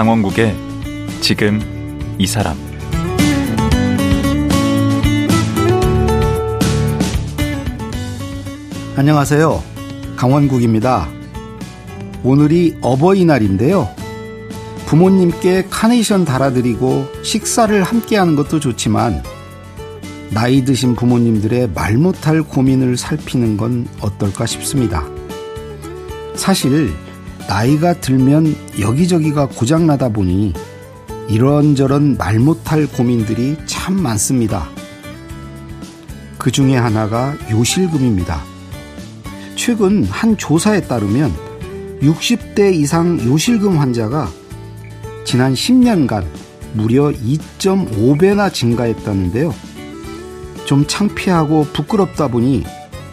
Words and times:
강원국의 0.00 0.56
지금 1.20 1.60
이 2.16 2.26
사람 2.26 2.56
안녕하세요. 8.96 9.62
강원국입니다. 10.16 11.06
오늘이 12.24 12.78
어버이날인데요. 12.80 13.90
부모님께 14.86 15.66
카네이션 15.68 16.24
달아드리고 16.24 17.06
식사를 17.22 17.82
함께 17.82 18.16
하는 18.16 18.36
것도 18.36 18.58
좋지만 18.58 19.22
나이 20.30 20.64
드신 20.64 20.96
부모님들의 20.96 21.72
말 21.74 21.98
못할 21.98 22.42
고민을 22.42 22.96
살피는 22.96 23.58
건 23.58 23.86
어떨까 24.00 24.46
싶습니다. 24.46 25.04
사실 26.36 26.90
나이가 27.50 27.94
들면 27.94 28.54
여기저기가 28.78 29.46
고장나다 29.48 30.10
보니 30.10 30.52
이런저런 31.28 32.16
말 32.16 32.38
못할 32.38 32.86
고민들이 32.86 33.56
참 33.66 34.00
많습니다. 34.00 34.68
그 36.38 36.52
중에 36.52 36.76
하나가 36.76 37.34
요실금입니다. 37.50 38.40
최근 39.56 40.04
한 40.04 40.36
조사에 40.36 40.82
따르면 40.82 41.34
60대 42.02 42.72
이상 42.72 43.18
요실금 43.18 43.78
환자가 43.78 44.30
지난 45.24 45.52
10년간 45.52 46.24
무려 46.74 47.10
2.5배나 47.10 48.52
증가했다는데요. 48.52 49.52
좀 50.66 50.86
창피하고 50.86 51.66
부끄럽다 51.72 52.28
보니 52.28 52.62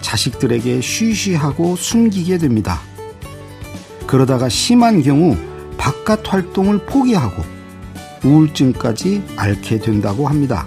자식들에게 0.02 0.80
쉬쉬하고 0.82 1.76
숨기게 1.76 2.38
됩니다. 2.38 2.87
그러다가 4.08 4.50
심한 4.50 5.04
경우 5.04 5.36
바깥 5.78 6.34
활동을 6.34 6.86
포기하고 6.86 7.44
우울증까지 8.24 9.22
앓게 9.36 9.80
된다고 9.80 10.28
합니다. 10.28 10.66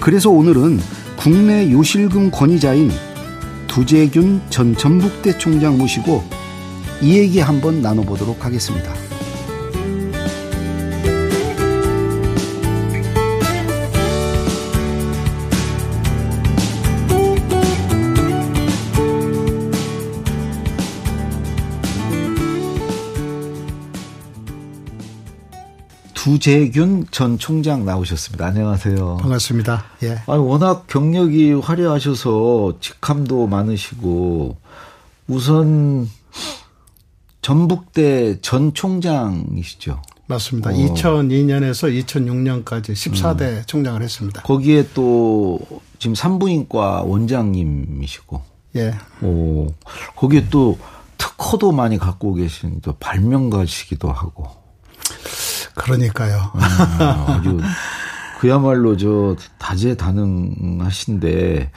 그래서 0.00 0.30
오늘은 0.30 0.78
국내 1.16 1.70
요실금 1.72 2.30
권위자인 2.30 2.90
두재균 3.66 4.42
전 4.50 4.76
전북대 4.76 5.38
총장 5.38 5.78
모시고 5.78 6.22
이 7.00 7.16
얘기 7.18 7.40
한번 7.40 7.82
나눠보도록 7.82 8.44
하겠습니다. 8.44 9.03
두재균 26.38 27.06
전 27.12 27.38
총장 27.38 27.84
나오셨습니다. 27.84 28.46
안녕하세요. 28.46 29.18
반갑습니다. 29.20 29.84
예. 30.02 30.20
아 30.26 30.32
워낙 30.34 30.88
경력이 30.88 31.52
화려하셔서 31.52 32.78
직함도 32.80 33.46
많으시고 33.46 34.56
우선 35.28 36.10
전북대 37.40 38.40
전 38.40 38.74
총장이시죠. 38.74 40.02
맞습니다. 40.26 40.70
어. 40.70 40.72
2002년에서 40.72 42.04
2006년까지 42.04 42.94
14대 42.94 43.42
음. 43.42 43.62
총장을 43.66 44.02
했습니다. 44.02 44.42
거기에 44.42 44.88
또 44.92 45.60
지금 46.00 46.16
산부인과 46.16 47.02
원장님이시고. 47.02 48.42
예. 48.76 48.92
오. 49.22 49.68
거기에 50.16 50.48
또 50.50 50.78
특허도 51.16 51.70
많이 51.70 51.96
갖고 51.96 52.34
계신 52.34 52.80
또 52.80 52.92
발명가시기도 52.98 54.10
하고. 54.10 54.64
그러니까요. 55.74 56.50
아, 56.54 57.26
아주 57.38 57.58
그야말로 58.40 58.96
저 58.96 59.36
다재다능하신데 59.58 61.70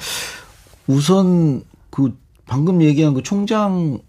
우선 0.88 1.64
그 1.90 2.18
방금 2.46 2.82
얘기한 2.82 3.14
그 3.14 3.24
총장은 3.24 4.00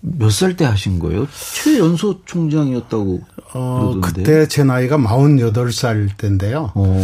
몇 0.00 0.28
살 0.30 0.56
때 0.56 0.64
하신 0.64 0.98
거예요? 1.00 1.26
최연소 1.64 2.24
총장이었다고 2.24 3.20
어, 3.54 3.90
그러던데. 3.94 4.22
그때 4.22 4.46
제 4.48 4.62
나이가 4.62 4.96
48살 4.98 6.16
때인데요. 6.16 6.70
어. 6.74 7.00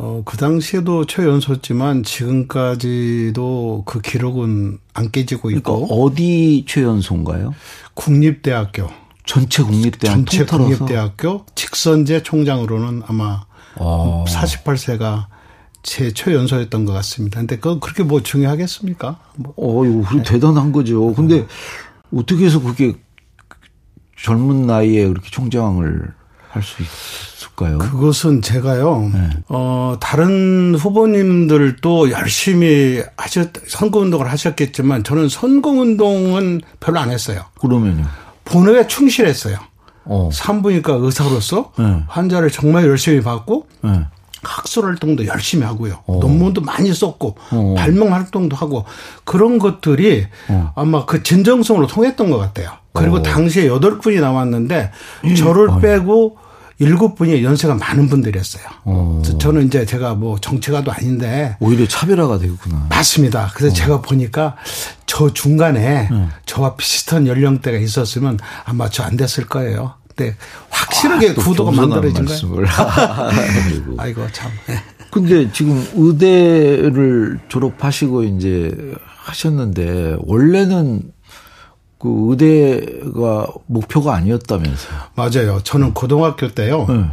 어, 0.00 0.22
그 0.24 0.36
당시에도 0.36 1.06
최연소지만 1.06 2.04
지금까지도 2.04 3.82
그 3.84 4.00
기록은 4.00 4.78
안 4.94 5.10
깨지고 5.10 5.50
있고. 5.50 5.74
그러니까 5.80 5.94
어디 5.94 6.64
최연소인가요? 6.68 7.52
국립대학교. 7.94 8.88
전체 9.28 9.62
국립대학 9.62 10.16
전체 10.16 10.44
국립대학교 10.46 11.44
직선제 11.54 12.22
총장으로는 12.22 13.02
아마 13.06 13.42
아. 13.76 14.24
48세가 14.26 15.26
제 15.82 16.12
최연소였던 16.12 16.86
것 16.86 16.92
같습니다. 16.94 17.38
근데 17.38 17.58
그 17.58 17.78
그렇게 17.78 18.02
뭐 18.02 18.22
중요하겠습니까? 18.22 19.18
뭐. 19.36 19.54
어, 19.56 19.84
이거 19.84 20.16
네. 20.16 20.22
대단한 20.22 20.72
거죠. 20.72 21.12
근데 21.12 21.46
어 22.10 22.24
떻게 22.26 22.46
해서 22.46 22.58
그게 22.60 22.96
젊은 24.16 24.66
나이에 24.66 25.06
그렇게 25.06 25.30
총장을 25.30 26.14
할 26.48 26.62
수 26.62 26.82
있을까요? 26.82 27.78
그것은 27.78 28.40
제가요, 28.40 29.10
네. 29.12 29.28
어, 29.48 29.96
다른 30.00 30.74
후보님들도 30.74 32.10
열심히 32.10 33.02
하셨, 33.18 33.50
선거 33.66 33.98
운동을 33.98 34.30
하셨겠지만 34.30 35.04
저는 35.04 35.28
선거 35.28 35.70
운동은 35.70 36.62
별로 36.80 36.98
안 37.00 37.10
했어요. 37.10 37.44
그러면요? 37.60 38.06
본업에 38.48 38.86
충실했어요. 38.86 39.58
어. 40.04 40.30
산부인과 40.32 40.94
의사로서 40.94 41.72
네. 41.78 42.02
환자를 42.08 42.50
정말 42.50 42.86
열심히 42.86 43.20
받고 43.20 43.66
네. 43.82 44.06
학술 44.42 44.86
활동도 44.86 45.26
열심히 45.26 45.64
하고요. 45.64 45.98
어. 46.06 46.18
논문도 46.20 46.62
많이 46.62 46.92
썼고 46.92 47.36
어. 47.52 47.74
발명 47.76 48.14
활동도 48.14 48.56
하고 48.56 48.84
그런 49.24 49.58
것들이 49.58 50.26
어. 50.48 50.72
아마 50.76 51.04
그 51.04 51.22
진정성으로 51.22 51.86
통했던 51.86 52.30
것 52.30 52.38
같아요. 52.38 52.70
그리고 52.92 53.16
어. 53.16 53.22
당시에 53.22 53.66
여덟 53.66 53.98
분이 53.98 54.16
나왔는데 54.16 54.92
저를 55.36 55.80
빼고 55.80 56.38
일곱 56.78 57.16
분이 57.16 57.42
연세가 57.42 57.74
많은 57.74 58.08
분들이었어요. 58.08 58.62
어. 58.84 59.22
저는 59.40 59.66
이제 59.66 59.84
제가 59.84 60.14
뭐 60.14 60.38
정치가도 60.38 60.92
아닌데 60.92 61.56
오히려 61.60 61.86
차별화가 61.88 62.38
되겠구나. 62.38 62.86
맞습니다. 62.88 63.50
그래서 63.54 63.72
어. 63.72 63.76
제가 63.76 64.00
보니까 64.00 64.56
저 65.06 65.32
중간에 65.32 66.08
네. 66.10 66.28
저와 66.46 66.76
비슷한 66.76 67.26
연령대가 67.26 67.78
있었으면 67.78 68.38
아마 68.64 68.88
저 68.88 69.02
안 69.08 69.16
됐을 69.16 69.46
거예요. 69.46 69.94
근데 70.14 70.36
확실하게 70.68 71.30
아, 71.30 71.34
구도가 71.34 71.70
만들어진 71.72 72.24
거예요. 72.26 72.66
아이고 73.98 74.26
참. 74.32 74.50
네. 74.66 74.74
근데 75.10 75.50
지금 75.52 75.82
의대를 75.94 77.40
졸업하시고 77.48 78.24
이제 78.24 78.70
하셨는데 79.24 80.16
원래는 80.20 81.02
그 81.98 82.08
의대가 82.30 83.46
목표가 83.66 84.14
아니었다면서요. 84.14 84.98
맞아요. 85.16 85.60
저는 85.62 85.94
고등학교 85.94 86.48
때요. 86.48 86.86
네. 86.88 87.04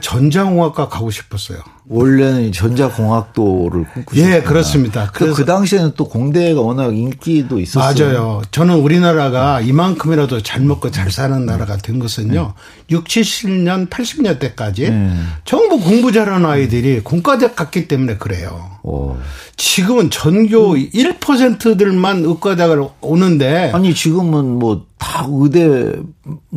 전자공학과 0.00 0.88
가고 0.88 1.10
싶었어요. 1.10 1.58
원래는 1.88 2.52
전자공학도를 2.52 3.84
꿈꾸셨다. 3.92 4.30
예, 4.30 4.42
그렇습니다. 4.42 5.10
그래서 5.12 5.34
그 5.36 5.44
당시에는 5.44 5.92
또 5.96 6.08
공대가 6.08 6.60
워낙 6.60 6.96
인기도 6.96 7.60
있었어요. 7.60 8.08
맞아요. 8.08 8.42
저는 8.50 8.76
우리나라가 8.76 9.60
이만큼이라도 9.60 10.42
잘 10.42 10.62
먹고 10.62 10.90
잘 10.90 11.10
사는 11.10 11.46
나라가 11.46 11.76
된 11.76 11.98
것은요. 11.98 12.54
네. 12.88 12.94
6, 12.94 13.04
70년, 13.04 13.88
80년 13.88 14.38
대까지 14.38 14.90
네. 14.90 15.12
전부 15.44 15.78
공부 15.80 16.10
잘하는 16.10 16.44
아이들이 16.48 17.00
공과대 17.00 17.52
갔기 17.52 17.86
때문에 17.86 18.16
그래요. 18.16 18.78
오. 18.82 19.16
지금은 19.56 20.10
전교 20.10 20.72
음. 20.72 20.90
1%들만 20.92 22.24
의과대학을 22.24 22.84
오는데 23.00 23.70
아니 23.72 23.94
지금은 23.94 24.58
뭐 24.58 24.86
다 24.98 25.26
의대로 25.28 26.02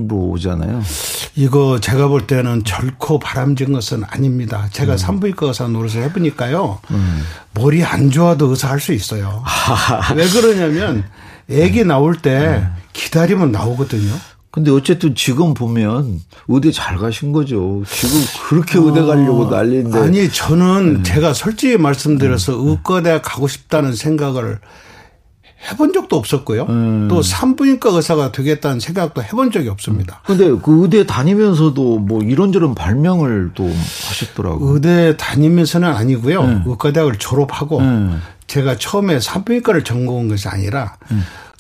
오잖아요. 0.10 0.82
이거 1.40 1.80
제가 1.80 2.10
볼 2.10 2.28
때는 2.28 2.64
결코 2.66 3.18
바람진 3.18 3.72
것은 3.72 4.04
아닙니다. 4.10 4.68
제가 4.74 4.94
음. 4.94 4.98
산부인과 4.98 5.48
의사 5.48 5.68
노릇을 5.70 6.04
해보니까요. 6.04 6.80
음. 6.92 7.24
머리 7.54 7.82
안 7.82 8.12
좋아도 8.12 8.48
의사 8.48 8.70
할 8.70 8.82
수 8.82 8.92
있어요. 8.92 9.42
왜 10.18 10.28
그러냐면 10.28 11.06
애기 11.50 11.86
나올 11.86 12.18
때 12.18 12.40
네. 12.40 12.68
기다리면 12.92 13.54
나오거든요. 13.54 14.12
근데 14.52 14.70
어쨌든 14.72 15.16
지금 15.16 15.54
보면 15.54 16.20
의대 16.50 16.72
잘 16.74 16.98
가신 16.98 17.32
거죠. 17.32 17.84
지금 17.90 18.20
그렇게 18.50 18.78
의대 18.78 19.02
가려고 19.02 19.44
어, 19.46 19.50
난리인데. 19.50 19.98
아니 19.98 20.30
저는 20.30 21.04
네. 21.04 21.04
제가 21.04 21.32
솔직히 21.34 21.78
말씀드려서 21.78 22.52
네. 22.52 22.58
의과대 22.70 23.22
가고 23.22 23.48
싶다는 23.48 23.96
생각을 23.96 24.60
해본 25.68 25.94
적도 25.94 26.16
없었고요. 26.16 26.64
음. 26.70 27.08
또 27.10 27.22
산부인과 27.22 27.90
의사가 27.90 28.32
되겠다는 28.32 28.80
생각도 28.80 29.22
해본 29.22 29.52
적이 29.52 29.70
없습니다. 29.70 30.22
근데 30.26 30.50
그 30.50 30.84
의대 30.84 31.06
다니면서도 31.06 32.00
뭐 32.00 32.22
이런저런 32.22 32.76
발명을 32.76 33.52
또 33.56 33.66
하셨더라고요. 33.66 34.74
의대 34.74 35.18
다니면서는 35.18 35.88
아니고요. 35.90 36.42
음. 36.42 36.64
의과대학을 36.66 37.18
졸업하고 37.18 37.80
음. 37.80 38.22
제가 38.48 38.78
처음에 38.78 39.20
산부인과를 39.20 39.84
전공한 39.84 40.28
것이 40.30 40.48
아니라 40.48 40.96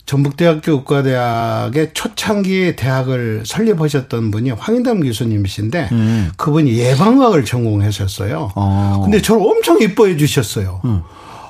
전북대학교 0.06 0.72
의과대학의 0.72 1.92
초창기 1.94 2.76
대학을 2.78 3.44
설립하셨던 3.46 4.32
분이 4.32 4.52
황인담 4.52 5.02
교수님이신데 5.02 5.90
음. 5.92 6.32
그분이 6.36 6.76
예방학을 6.80 7.46
전공하셨어요. 7.46 8.54
어. 8.56 9.02
근데 9.04 9.22
저를 9.22 9.42
엄청 9.44 9.80
이뻐해 9.80 10.18
주셨어요. 10.18 10.82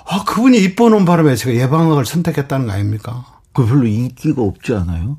음. 0.09 0.15
아, 0.15 0.23
그분이 0.25 0.57
이뻐놓은 0.59 1.05
바람에 1.05 1.35
제가 1.35 1.55
예방학을 1.55 2.05
선택했다는 2.05 2.67
거 2.67 2.73
아닙니까? 2.73 3.25
그 3.53 3.65
별로 3.65 3.85
인기가 3.85 4.41
없지 4.41 4.73
않아요? 4.73 5.17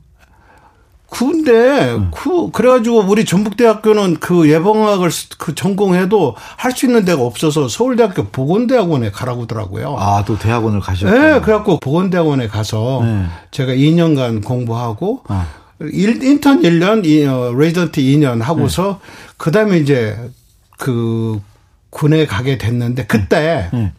근데 1.09 1.93
음. 1.95 2.13
그 2.15 2.51
그래가지고 2.53 3.01
우리 3.01 3.25
전북대학교는 3.25 4.19
그 4.21 4.49
예방학을 4.49 5.11
그 5.39 5.57
전공해도 5.57 6.37
할 6.57 6.71
수 6.73 6.87
있는 6.87 7.05
데가 7.05 7.23
없어서 7.23 7.67
서울대학교 7.69 8.27
보건대학원에 8.29 9.11
가라고 9.11 9.43
하더라고요. 9.43 9.97
아 9.99 10.23
또 10.25 10.39
대학원을 10.39 10.79
가셨어요? 10.81 11.21
네, 11.35 11.41
그래갖고 11.41 11.81
보건대학원에 11.81 12.47
가서 12.47 13.01
네. 13.05 13.27
제가 13.51 13.73
2년간 13.73 14.45
공부하고 14.45 15.25
아. 15.27 15.47
인턴 15.93 16.63
1년, 16.63 17.01
어, 17.29 17.55
레지던트 17.59 18.01
2년 18.01 18.41
하고서 18.41 19.01
네. 19.03 19.35
그다음에 19.37 19.79
이제 19.79 20.17
그 20.79 21.41
군에 21.91 22.25
가게 22.27 22.57
됐는데 22.57 23.07
그때 23.07 23.69
네. 23.73 23.93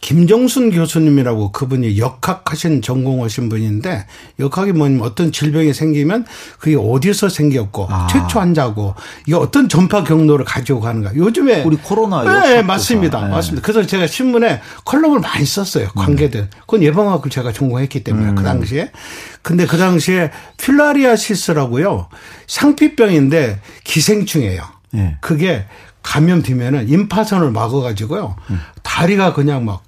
김정순 0.00 0.70
교수님이라고 0.70 1.52
그분이 1.52 1.98
역학하신 1.98 2.82
전공하신 2.82 3.48
분인데 3.48 4.06
역학이 4.38 4.72
뭐냐면 4.72 5.04
어떤 5.04 5.30
질병이 5.30 5.74
생기면 5.74 6.24
그게 6.58 6.76
어디서 6.76 7.28
생겼고 7.28 7.86
아. 7.90 8.06
최초 8.06 8.40
환자고 8.40 8.94
이게 9.26 9.36
어떤 9.36 9.68
전파 9.68 10.02
경로를 10.02 10.44
가지고 10.44 10.80
가는가. 10.80 11.14
요즘에 11.14 11.62
우리 11.64 11.76
코로나 11.76 12.24
네, 12.24 12.62
맞습니다. 12.62 13.26
네. 13.26 13.30
맞습니다. 13.30 13.64
그래서 13.64 13.86
제가 13.86 14.06
신문에 14.06 14.60
컬럼을 14.84 15.20
많이 15.20 15.44
썼어요. 15.44 15.84
음. 15.84 15.94
관계된. 15.94 16.48
그건 16.60 16.82
예방학을 16.82 17.30
제가 17.30 17.52
전공했기 17.52 18.02
때문에 18.02 18.30
음. 18.30 18.34
그 18.34 18.42
당시에. 18.42 18.90
근데 19.42 19.66
그 19.66 19.76
당시에 19.76 20.30
필라리아시스라고요. 20.56 22.08
상피병인데 22.46 23.60
기생충이에요. 23.84 24.62
네. 24.92 25.16
그게 25.20 25.66
감염되면은 26.02 26.88
임파선을 26.88 27.50
막아가지고요. 27.50 28.36
음. 28.50 28.60
다리가 28.82 29.34
그냥 29.34 29.64
막 29.64 29.82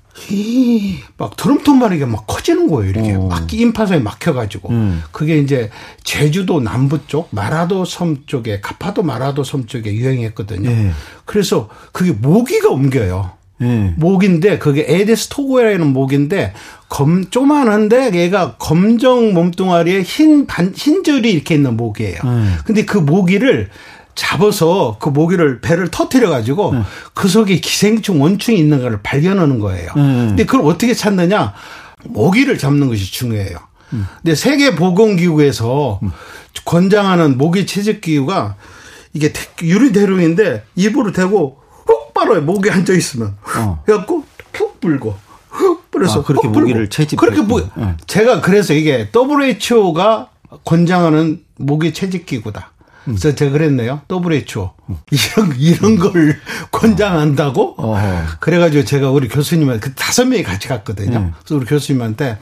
막 1.17 1.37
드럼통만 1.37 1.93
이게 1.95 2.05
막 2.05 2.27
커지는 2.27 2.69
거예요. 2.69 2.91
이렇게 2.91 3.15
어. 3.15 3.27
막 3.29 3.53
인파선이 3.53 4.03
막혀가지고 4.03 4.71
음. 4.71 5.03
그게 5.13 5.39
이제 5.39 5.71
제주도 6.05 6.61
남부 6.61 7.07
쪽 7.07 7.29
마라도 7.31 7.85
섬 7.85 8.25
쪽에 8.27 8.61
가파도 8.61 9.03
마라도 9.03 9.45
섬 9.45 9.67
쪽에 9.67 9.93
유행했거든요. 9.95 10.69
네. 10.69 10.91
그래서 11.25 11.69
그게 11.93 12.13
모기가 12.13 12.71
옮겨요. 12.71 13.33
네. 13.59 13.95
모기인데 13.97 14.59
그게 14.59 14.85
Aedes 14.89 15.29
togoi라는 15.29 15.87
모기인데 15.87 16.53
검 16.89 17.31
조만한데 17.31 18.13
얘가 18.15 18.57
검정 18.57 19.33
몸뚱아리에 19.35 20.03
흰 20.03 20.47
반, 20.47 20.73
흰 20.75 21.05
줄이 21.05 21.33
이렇게 21.33 21.55
있는 21.55 21.77
모기예요. 21.77 22.19
네. 22.25 22.49
근데 22.65 22.85
그 22.85 22.99
모기를 22.99 23.71
잡아서 24.15 24.97
그 25.01 25.09
모기를 25.09 25.61
배를 25.61 25.89
터트려 25.89 26.29
가지고 26.31 26.75
네. 26.75 26.83
그 27.15 27.29
속에 27.29 27.57
기생충 27.59 28.21
원충이 28.21 28.59
있는 28.59 28.81
걸 28.83 29.01
발견하는 29.03 29.59
거예요. 29.59 29.93
네. 29.95 30.03
근데 30.03 30.45
그걸 30.45 30.67
어떻게 30.67 30.95
찾느냐? 30.95 31.55
모기를 32.05 32.59
잡는 32.59 32.89
것이 32.89 33.11
중요해요. 33.13 33.57
음. 33.93 34.07
근데 34.23 34.35
세계 34.35 34.75
보건 34.75 35.17
기구에서 35.17 36.01
음. 36.03 36.11
권장하는 36.65 37.39
모기 37.39 37.67
채집 37.67 38.01
기구가 38.01 38.57
이게 39.15 39.33
유리 39.63 39.93
대롱인데 39.93 40.65
입으로 40.77 41.13
대고 41.13 41.59
훅 41.87 42.15
빨아요. 42.15 42.43
모기 42.43 42.71
앉아 42.71 42.93
있으면. 42.93 43.37
어. 43.59 43.83
그래갖고 43.85 44.25
훅 44.53 44.81
불고 44.81 45.17
훅 45.49 45.91
불어서 45.91 46.21
아, 46.21 46.25
그렇게 46.25 46.49
모기를 46.49 46.89
채집. 46.89 47.19
그렇게 47.19 47.43
뭐 47.43 47.61
네. 47.77 47.95
제가 48.07 48.41
그래서 48.41 48.75
이게 48.75 49.11
WHO가 49.15 50.29
권장하는 50.65 51.43
모기 51.57 51.93
채집 51.93 52.27
기구다. 52.27 52.72
그래서 53.05 53.35
제가 53.35 53.53
그랬네요. 53.53 54.03
WHO. 54.11 54.71
이런, 55.11 55.57
이런 55.59 55.99
걸 55.99 56.41
권장한다고? 56.71 57.75
어허. 57.77 58.23
그래가지고 58.41 58.85
제가 58.85 59.11
우리 59.11 59.29
교수님한테 59.29 59.81
그 59.81 59.95
다섯 59.95 60.25
명이 60.25 60.43
같이 60.43 60.69
갔거든요. 60.69 61.19
네. 61.19 61.31
그래서 61.41 61.57
우리 61.57 61.67
교수님한테 61.67 62.39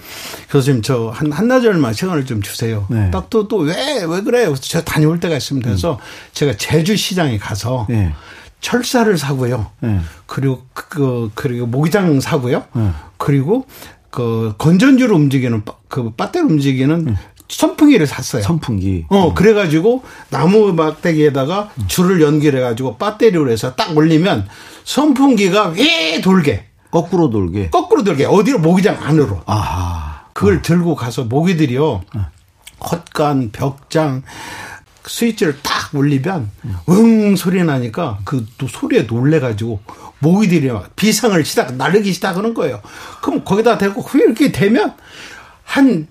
교수님 0.51 0.83
저 0.83 1.09
한, 1.09 1.33
한나절만 1.33 1.93
시간을 1.95 2.27
좀 2.27 2.43
주세요. 2.43 2.87
네. 2.91 3.11
딱 3.11 3.31
또, 3.31 3.49
또 3.49 3.59
왜, 3.59 4.05
왜 4.07 4.21
그래요? 4.23 4.55
저 4.55 4.83
다녀올 4.83 5.21
때가 5.21 5.37
있습니다. 5.37 5.69
그래서 5.69 5.93
음. 5.93 5.99
제가 6.33 6.57
제주 6.57 6.97
시장에 6.97 7.39
가서 7.39 7.87
네. 7.89 8.13
철사를 8.61 9.17
사고요. 9.17 9.71
네. 9.81 10.01
그리고 10.27 10.67
그, 10.75 11.31
그리고 11.35 11.67
모기장 11.67 12.21
사고요. 12.21 12.65
네. 12.75 12.91
그리고 13.17 13.67
그 14.11 14.55
건전지로 14.59 15.15
움직이는 15.15 15.63
그 15.89 16.11
배터리 16.11 16.45
움직이는 16.45 17.05
네. 17.05 17.15
선풍기를 17.51 18.07
샀어요. 18.07 18.43
선풍기. 18.43 19.05
어, 19.09 19.29
음. 19.29 19.35
그래가지고 19.35 20.03
나무 20.31 20.73
막대기에다가 20.73 21.71
줄을 21.89 22.21
연결해가지고 22.23 22.97
배터리로 22.97 23.51
해서 23.51 23.75
딱 23.75 23.97
올리면 23.97 24.49
선풍기가 24.85 25.69
왜 25.77 26.21
돌게. 26.21 26.67
거꾸로 26.91 27.31
돌게. 27.31 27.71
거꾸로 27.71 28.03
돌게. 28.05 28.25
어디로 28.25 28.59
모기장 28.61 28.99
안으로. 29.03 29.43
아하. 29.47 30.23
그걸 30.33 30.59
어. 30.59 30.63
들고 30.63 30.95
가서 30.95 31.25
모기들이요. 31.25 31.85
어. 31.85 32.27
헛간, 32.83 33.51
벽장, 33.53 34.23
스위치를 35.07 35.59
딱 35.63 35.95
올리면 35.95 36.51
응 36.89 37.37
소리 37.37 37.63
나니까 37.65 38.19
그 38.25 38.47
또 38.59 38.69
소리에 38.69 39.03
놀래가지고 39.03 39.81
모기들이 40.21 40.71
막 40.71 40.95
비상을 40.97 41.43
시작, 41.45 41.75
나르기 41.75 42.13
시작하는 42.13 42.55
거예요. 42.55 42.81
그럼 43.23 43.43
거기다 43.45 43.77
대고 43.79 44.05
이렇게 44.15 44.53
되면 44.53 44.95
한 45.65 46.07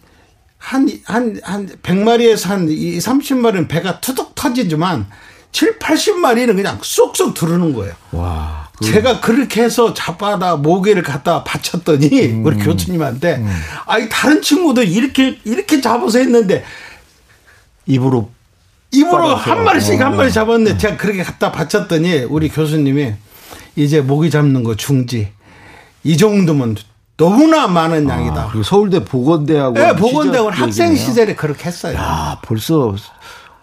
한, 0.60 0.90
한, 1.06 1.40
한 1.42 1.68
100마리에서 1.68 2.50
한 2.50 2.70
2, 2.70 3.00
30마리는 3.00 3.68
배가 3.68 4.00
투둑 4.02 4.36
터지지만 4.36 5.08
7, 5.52 5.80
80마리는 5.80 6.56
그냥 6.56 6.78
쏙쏙 6.82 7.34
들어오는 7.34 7.74
거예요. 7.74 7.94
와. 8.12 8.70
그... 8.78 8.86
제가 8.86 9.20
그렇게 9.20 9.64
해서 9.64 9.94
잡아다 9.94 10.58
모기를 10.58 11.02
갖다 11.02 11.44
바쳤더니 11.44 12.08
음. 12.28 12.46
우리 12.46 12.58
교수님한테 12.58 13.38
음. 13.38 13.48
아니 13.88 14.08
다른 14.10 14.42
친구들 14.42 14.88
이렇게 14.88 15.40
이렇게 15.44 15.82
잡아서 15.82 16.20
했는데 16.20 16.64
입으로 17.86 18.32
입으로 18.92 19.36
한 19.36 19.64
마리씩 19.64 20.00
어. 20.02 20.06
한 20.06 20.16
마리 20.16 20.32
잡았는데 20.32 20.72
어. 20.72 20.78
제가 20.78 20.98
그렇게 20.98 21.24
갖다 21.24 21.52
바쳤더니 21.52 22.26
우리 22.30 22.48
교수님이 22.48 23.14
이제 23.76 24.02
모기 24.02 24.30
잡는 24.30 24.64
거 24.64 24.76
중지 24.76 25.32
이 26.04 26.18
정도면 26.18 26.78
너무나 27.20 27.68
많은 27.68 28.10
아, 28.10 28.16
양이다. 28.16 28.48
그리고 28.48 28.64
서울대 28.64 29.04
보건대학원. 29.04 29.74
네, 29.74 29.96
보건대학원 29.96 30.54
학생 30.54 30.96
시절에 30.96 31.36
그렇게 31.36 31.66
했어요. 31.66 31.96
야, 31.96 32.40
벌써 32.44 32.96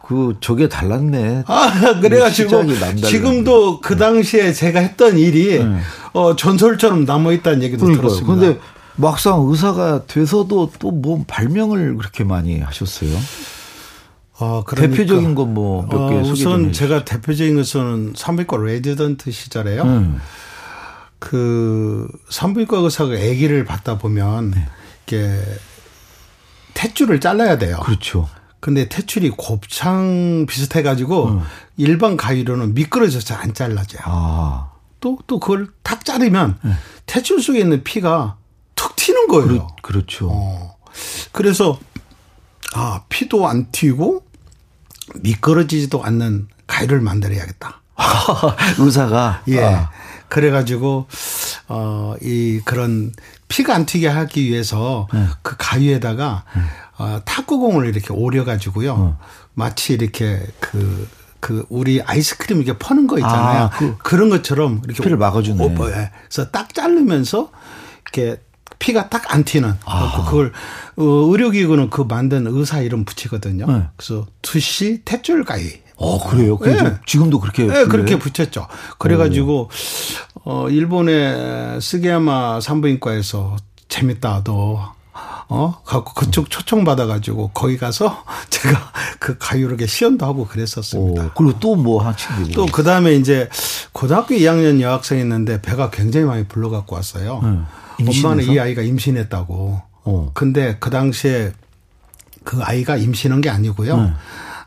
그 0.06 0.36
저게 0.40 0.68
달랐네. 0.68 1.44
아, 1.46 2.00
그래가지고 2.00 2.64
지금도 3.02 3.80
그 3.80 3.96
당시에 3.96 4.52
제가 4.52 4.78
했던 4.80 5.18
일이 5.18 5.58
네. 5.64 5.80
어, 6.12 6.36
전설처럼 6.36 7.04
남아 7.04 7.32
있다는 7.32 7.62
얘기도 7.64 7.86
그러니까요. 7.86 8.08
들었습니다. 8.10 8.34
그런데 8.40 8.60
막상 8.96 9.44
의사가 9.48 10.04
돼서도 10.06 10.70
또 10.78 10.90
뭐 10.92 11.24
발명을 11.26 11.96
그렇게 11.96 12.22
많이 12.24 12.60
하셨어요? 12.60 13.10
어, 14.38 14.62
그러니까. 14.66 14.94
대표적인 14.96 15.34
건 15.34 15.54
뭐 15.54 15.82
몇개 15.90 16.14
어, 16.16 16.20
우선 16.30 16.72
제가 16.72 17.04
대표적인 17.04 17.56
것은 17.56 18.12
산부인과 18.14 18.58
레지던트 18.58 19.30
시절에요. 19.30 19.82
음. 19.82 20.20
그 21.18 22.08
산부인과 22.28 22.78
의사가 22.78 23.14
아기를 23.14 23.64
받다 23.64 23.98
보면 23.98 24.50
네. 24.50 24.68
이게 25.06 25.40
탯줄을 26.74 27.20
잘라야 27.20 27.58
돼요. 27.58 27.78
그렇죠. 27.82 28.28
근데 28.60 28.88
탯줄이 28.88 29.34
곱창 29.36 30.46
비슷해 30.48 30.82
가지고 30.82 31.28
음. 31.28 31.42
일반 31.76 32.16
가위로는 32.16 32.74
미끄러져서 32.74 33.24
잘안 33.24 33.54
잘라져요. 33.54 34.02
아. 34.04 34.72
또, 35.00 35.18
또 35.26 35.38
그걸 35.38 35.68
탁 35.82 36.04
자르면 36.04 36.58
네. 36.62 36.72
탯줄 37.06 37.42
속에 37.42 37.60
있는 37.60 37.84
피가 37.84 38.36
툭 38.74 38.96
튀는 38.96 39.28
거예요. 39.28 39.68
그렇, 39.82 40.02
죠 40.06 40.28
어. 40.30 40.76
그래서 41.32 41.78
아, 42.74 43.02
피도 43.08 43.46
안 43.46 43.70
튀고 43.70 44.24
미끄러지지도 45.20 46.02
않는 46.02 46.48
가위를 46.66 47.00
만들어야겠다. 47.00 47.80
의사가 48.78 49.42
예. 49.48 49.62
아. 49.62 49.90
그래가지고 50.28 51.06
어 51.68 52.16
이 52.22 52.60
그런 52.64 53.12
피가 53.48 53.74
안 53.74 53.86
튀게 53.86 54.08
하기 54.08 54.44
위해서 54.48 55.06
네. 55.12 55.26
그 55.42 55.54
가위에다가 55.58 56.44
네. 56.54 56.62
어, 56.98 57.20
탁구공을 57.24 57.86
이렇게 57.86 58.12
오려가지고요. 58.12 58.92
어. 58.92 59.18
마치 59.54 59.92
이렇게 59.94 60.40
그, 60.60 61.08
그, 61.40 61.64
우리 61.68 62.00
아이스크림 62.02 62.62
이렇게 62.62 62.78
퍼는 62.78 63.06
거 63.06 63.18
있잖아요. 63.18 63.64
아, 63.64 63.96
그, 63.98 64.14
런 64.14 64.30
것처럼 64.30 64.80
이렇게. 64.84 65.02
피를 65.02 65.16
막아주네. 65.18 65.62
오, 65.62 65.88
예. 65.90 66.10
그래서 66.28 66.50
딱 66.50 66.72
자르면서 66.74 67.50
이렇게 68.12 68.40
피가 68.78 69.08
딱 69.10 69.32
안 69.32 69.44
튀는. 69.44 69.74
아. 69.84 70.24
그걸 70.24 70.52
어, 70.96 71.02
의료기구는 71.04 71.90
그 71.90 72.02
만든 72.02 72.46
의사 72.48 72.80
이름 72.80 73.04
붙이거든요. 73.04 73.66
네. 73.66 73.82
그래서 73.96 74.26
투시 74.42 75.02
탯줄 75.04 75.44
가위. 75.44 75.80
어, 75.96 76.28
그래요? 76.28 76.58
네. 76.62 76.94
지금도 77.06 77.40
그렇게. 77.40 77.62
네, 77.62 77.68
불려요? 77.68 77.88
그렇게 77.88 78.18
붙였죠. 78.18 78.66
그래가지고, 78.98 79.70
오. 80.44 80.50
어, 80.50 80.68
일본의 80.68 81.80
스게야마 81.80 82.60
산부인과에서 82.60 83.56
재밌다, 83.88 84.42
너 84.44 84.94
어, 85.48 85.80
갖고 85.84 86.12
그쪽 86.12 86.50
초청 86.50 86.84
받아가지고 86.84 87.50
거기 87.54 87.78
가서 87.78 88.24
제가 88.50 88.92
그 89.20 89.38
가요르게 89.38 89.86
시연도 89.86 90.26
하고 90.26 90.46
그랬었습니다. 90.46 91.24
오, 91.26 91.30
그리고 91.36 91.58
또 91.60 91.76
뭐 91.76 92.02
하시고 92.02 92.48
또 92.52 92.66
그 92.66 92.82
다음에 92.82 93.14
이제 93.14 93.48
고등학교 93.92 94.34
2학년 94.34 94.80
여학생이었는데 94.80 95.62
배가 95.62 95.90
굉장히 95.90 96.26
많이 96.26 96.44
불러갖고 96.48 96.96
왔어요. 96.96 97.40
네. 98.00 98.10
엄마는 98.10 98.44
이 98.44 98.58
아이가 98.58 98.82
임신했다고. 98.82 99.80
어. 100.04 100.30
근데 100.34 100.76
그 100.80 100.90
당시에 100.90 101.52
그 102.44 102.60
아이가 102.62 102.96
임신한 102.96 103.40
게 103.40 103.48
아니고요. 103.48 103.96
네. 103.96 104.12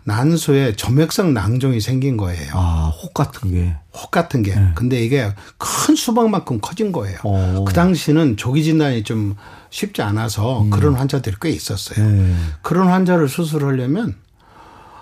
난소에 0.09 0.75
점액성 0.75 1.33
낭종이 1.33 1.79
생긴 1.79 2.17
거예요. 2.17 2.51
아, 2.53 2.91
혹 3.01 3.13
같은 3.13 3.51
게. 3.51 3.75
혹 3.93 4.09
같은 4.09 4.41
게. 4.41 4.55
네. 4.55 4.71
근데 4.73 5.03
이게 5.03 5.31
큰 5.57 5.95
수박만큼 5.95 6.59
커진 6.61 6.91
거예요. 6.91 7.17
오. 7.23 7.35
어. 7.35 7.63
그 7.65 7.73
당시는 7.73 8.35
조기 8.35 8.63
진단이 8.63 9.03
좀 9.03 9.35
쉽지 9.69 10.01
않아서 10.01 10.63
음. 10.63 10.69
그런 10.71 10.95
환자들이 10.95 11.35
꽤 11.39 11.49
있었어요. 11.51 12.05
네. 12.05 12.35
그런 12.63 12.87
환자를 12.87 13.29
수술하려면 13.29 14.15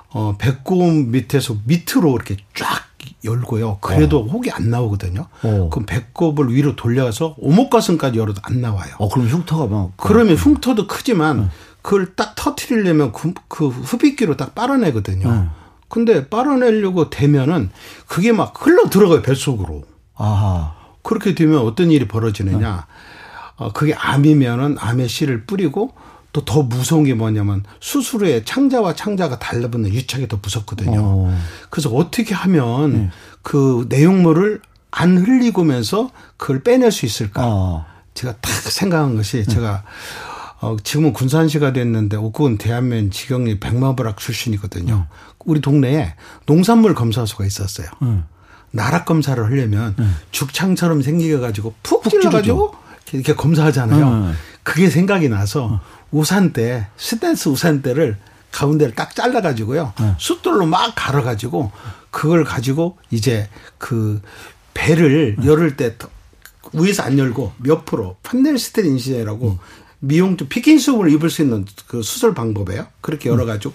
어, 0.10 0.36
배꼽 0.38 0.84
밑에서 0.84 1.56
밑으로 1.66 2.14
이렇게 2.16 2.38
쫙 2.54 2.88
열고요. 3.24 3.78
그래도 3.80 4.20
어. 4.20 4.24
혹이 4.24 4.52
안 4.52 4.70
나오거든요. 4.70 5.28
어. 5.44 5.70
그럼 5.72 5.86
배꼽을 5.86 6.54
위로 6.54 6.76
돌려서 6.76 7.36
오목가슴까지 7.38 8.20
열어도 8.20 8.42
안 8.44 8.62
나와요. 8.62 8.94
어, 8.98 9.08
그럼 9.10 9.28
흉터가 9.28 9.68
막. 9.68 9.94
그러면 9.96 10.36
흉터도 10.36 10.88
크지만 10.88 11.38
네. 11.44 11.48
그걸 11.88 12.16
딱 12.16 12.36
터트리려면 12.36 13.14
그, 13.14 13.34
그 13.48 13.70
흡입기로 13.70 14.36
딱 14.36 14.54
빨아내거든요. 14.54 15.32
네. 15.32 15.48
근데 15.88 16.28
빨아내려고 16.28 17.10
되면은 17.10 17.70
그게 18.08 18.34
막 18.34 18.54
흘러 18.58 18.90
들어가요, 18.90 19.22
뱃속으로. 19.22 19.86
아하. 20.16 20.74
그렇게 21.02 21.34
되면 21.34 21.60
어떤 21.60 21.90
일이 21.90 22.06
벌어지느냐. 22.06 22.76
네. 22.76 22.82
어, 23.56 23.72
그게 23.72 23.94
암이면은 23.94 24.76
암의 24.78 25.08
씨를 25.08 25.46
뿌리고 25.46 25.94
또 26.34 26.42
더 26.42 26.62
무서운 26.62 27.06
게 27.06 27.14
뭐냐면 27.14 27.64
수술 27.80 28.26
후에 28.26 28.44
창자와 28.44 28.94
창자가 28.94 29.40
달라붙는 29.40 29.94
유착이 29.94 30.28
더 30.28 30.40
무섭거든요. 30.42 31.00
오. 31.00 31.28
어. 31.30 31.38
그래서 31.70 31.90
어떻게 31.92 32.36
하면 32.36 32.94
네. 32.94 33.10
그 33.44 33.86
내용물을 33.88 34.60
안 34.92 35.18
흘리고면서 35.18 36.12
그걸 36.36 36.64
빼낼 36.64 36.92
수 36.92 37.06
있을까? 37.06 37.44
어. 37.48 37.86
제가 38.14 38.34
딱 38.42 38.52
생각한 38.52 39.16
것이 39.16 39.38
네. 39.38 39.44
제가 39.46 39.84
어, 40.60 40.76
지금은 40.84 41.14
군산시가 41.14 41.74
됐는데 41.74 42.18
옥구은 42.18 42.58
대한면 42.58 43.12
지경리 43.12 43.60
백마부락 43.60 44.18
출신이거든요. 44.18 44.94
음. 44.94 45.04
우리 45.46 45.62
동네에 45.62 46.16
농산물 46.46 46.96
검사소가 46.96 47.46
있었어요. 47.46 47.88
음. 48.02 48.26
나락 48.72 49.06
검사를 49.06 49.42
하려면 49.44 49.96
음. 50.00 50.16
죽창처럼 50.32 51.02
생기게 51.02 51.38
가지고 51.38 51.74
푹 51.84 52.10
찔러가지고 52.10 52.74
이렇게 53.14 53.34
검사하잖아요. 53.34 54.34
그게 54.64 54.90
생각이 54.90 55.30
나서 55.30 55.66
어. 55.66 55.82
우산대 56.12 56.88
스테인리스 56.98 57.50
우산대를 57.50 58.18
가운데를 58.52 58.96
딱 58.96 59.16
잘라가지고요. 59.16 59.94
숫돌로 60.18 60.66
막 60.66 60.94
갈아가지고 60.96 61.72
그걸 62.12 62.44
가지고 62.44 62.98
이제 63.12 63.48
그 63.78 64.22
배를 64.74 65.38
열을 65.46 65.78
때 65.78 65.96
위에서 66.74 67.04
안 67.04 67.18
열고 67.18 67.54
몇 67.58 67.86
프로 67.86 68.18
Pfannenstiel 68.24 68.94
incision이라고 68.94 69.52
음. 69.52 69.58
미용적 70.00 70.48
비키니 70.48 70.68
수영복을 70.68 71.12
입을 71.14 71.30
수 71.30 71.42
있는 71.42 71.66
그 71.88 72.02
수술 72.02 72.34
방법이에요. 72.34 72.88
그렇게 73.02 73.30
열어가지고 73.30 73.74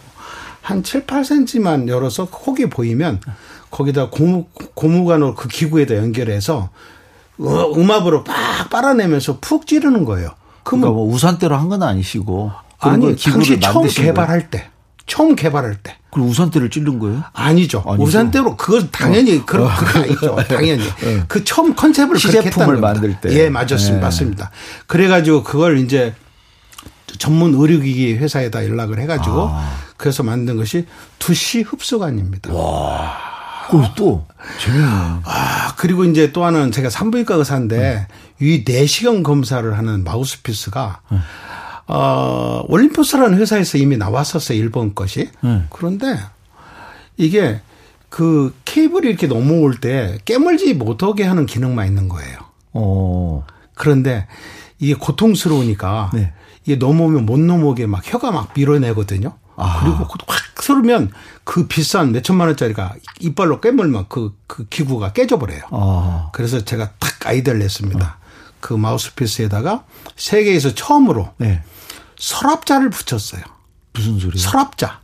한 0.61 0.83
7, 0.83 1.07
8cm만 1.07 1.89
열어서 1.89 2.25
혹이 2.25 2.67
보이면 2.67 3.21
거기다 3.71 4.11
고무, 4.11 4.47
고무관으로 4.75 5.35
그 5.35 5.49
기구에다 5.49 5.97
연결해서 5.97 6.71
음압으로 7.41 8.23
빡 8.25 8.71
빨아내면서 8.71 9.39
푹 9.41 9.67
찌르는 9.67 10.05
거예요. 10.05 10.31
그러니까 10.63 10.91
뭐 10.91 11.07
우산대로 11.13 11.57
한 11.57 11.69
건 11.69 11.83
아니시고 11.83 12.53
아니 12.79 13.17
당시 13.33 13.59
처음 13.61 13.83
개발할 14.05 14.51
때 14.51 14.71
처음 15.07 15.35
개발할 15.35 15.77
때. 15.83 15.97
그럼 16.11 16.29
우산대를 16.29 16.71
찌른 16.71 16.99
거예요? 16.99 17.23
아니죠. 17.33 17.83
아니죠. 17.87 18.03
우산대로 18.03 18.57
그건 18.57 18.91
당연히 18.91 19.39
어. 19.39 19.45
그런 19.47 19.75
그거 19.75 19.99
아니죠. 20.01 20.37
당연히 20.49 20.85
네. 21.01 21.25
그 21.27 21.43
처음 21.43 21.75
컨셉을 21.75 22.19
시제품을 22.19 22.77
만들 22.79 23.19
때. 23.21 23.33
예, 23.33 23.49
맞았습니다. 23.49 23.95
네. 23.95 24.01
맞습니다. 24.01 24.51
그래가지고 24.87 25.43
그걸 25.43 25.79
이제 25.79 26.15
전문 27.19 27.55
의료기기 27.55 28.15
회사에다 28.15 28.67
연락을 28.67 28.99
해가지고 29.01 29.49
아. 29.51 29.71
그래서 29.97 30.23
만든 30.23 30.57
것이 30.57 30.87
두시 31.19 31.63
흡수관입니다. 31.63 32.53
와. 32.53 33.33
그또 33.71 34.27
재밌네. 34.61 34.85
아 34.85 35.75
그리고 35.77 36.05
이제 36.05 36.33
또 36.33 36.45
하나는 36.45 36.73
제가 36.73 36.91
산부인과 36.91 37.37
의사인데 37.37 38.07
음. 38.11 38.45
이 38.45 38.65
내시경 38.67 39.23
검사를 39.23 39.79
하는 39.79 40.05
마우스피스가 40.05 41.01
음. 41.13 41.23
어, 41.87 42.65
올림포스라는 42.69 43.39
회사에서 43.39 43.79
이미 43.79 43.97
나왔었어요, 43.97 44.59
일본 44.59 44.95
것이. 44.95 45.31
네. 45.43 45.65
그런데 45.71 46.19
이게 47.17 47.61
그 48.09 48.55
케이블이 48.65 49.09
이렇게 49.09 49.27
넘어올 49.27 49.81
때 49.81 50.19
깨물지 50.25 50.75
못하게 50.75 51.25
하는 51.25 51.47
기능만 51.47 51.87
있는 51.87 52.09
거예요. 52.09 52.39
어. 52.73 53.45
그런데 53.75 54.27
이게 54.79 54.95
고통스러우니까 54.95 56.11
네. 56.15 56.33
이게 56.65 56.77
넘어오면 56.77 57.27
못 57.27 57.41
넘어오게 57.41 57.87
막 57.87 58.03
혀가 58.05 58.31
막 58.31 58.53
밀어내거든요. 58.55 59.33
아. 59.57 59.81
그리고 59.81 60.07
확 60.27 60.63
썰으면 60.63 61.11
그 61.45 61.67
비싼 61.67 62.13
몇 62.13 62.23
천만 62.23 62.49
원짜리가 62.49 62.95
이빨로 63.21 63.61
깨물면 63.61 64.07
그, 64.09 64.37
그 64.47 64.67
기구가 64.69 65.13
깨져버려요. 65.13 65.63
아. 65.71 66.31
그래서 66.33 66.65
제가 66.65 66.91
탁 66.99 67.27
아이디어를 67.27 67.61
냈습니다. 67.61 68.05
어. 68.05 68.23
그 68.61 68.75
마우스피스에다가 68.75 69.85
세계에서 70.17 70.75
처음으로 70.75 71.31
네. 71.39 71.63
서랍자를 72.23 72.91
붙였어요. 72.91 73.43
무슨 73.93 74.21
소리요? 74.21 74.41
서랍자. 74.41 75.01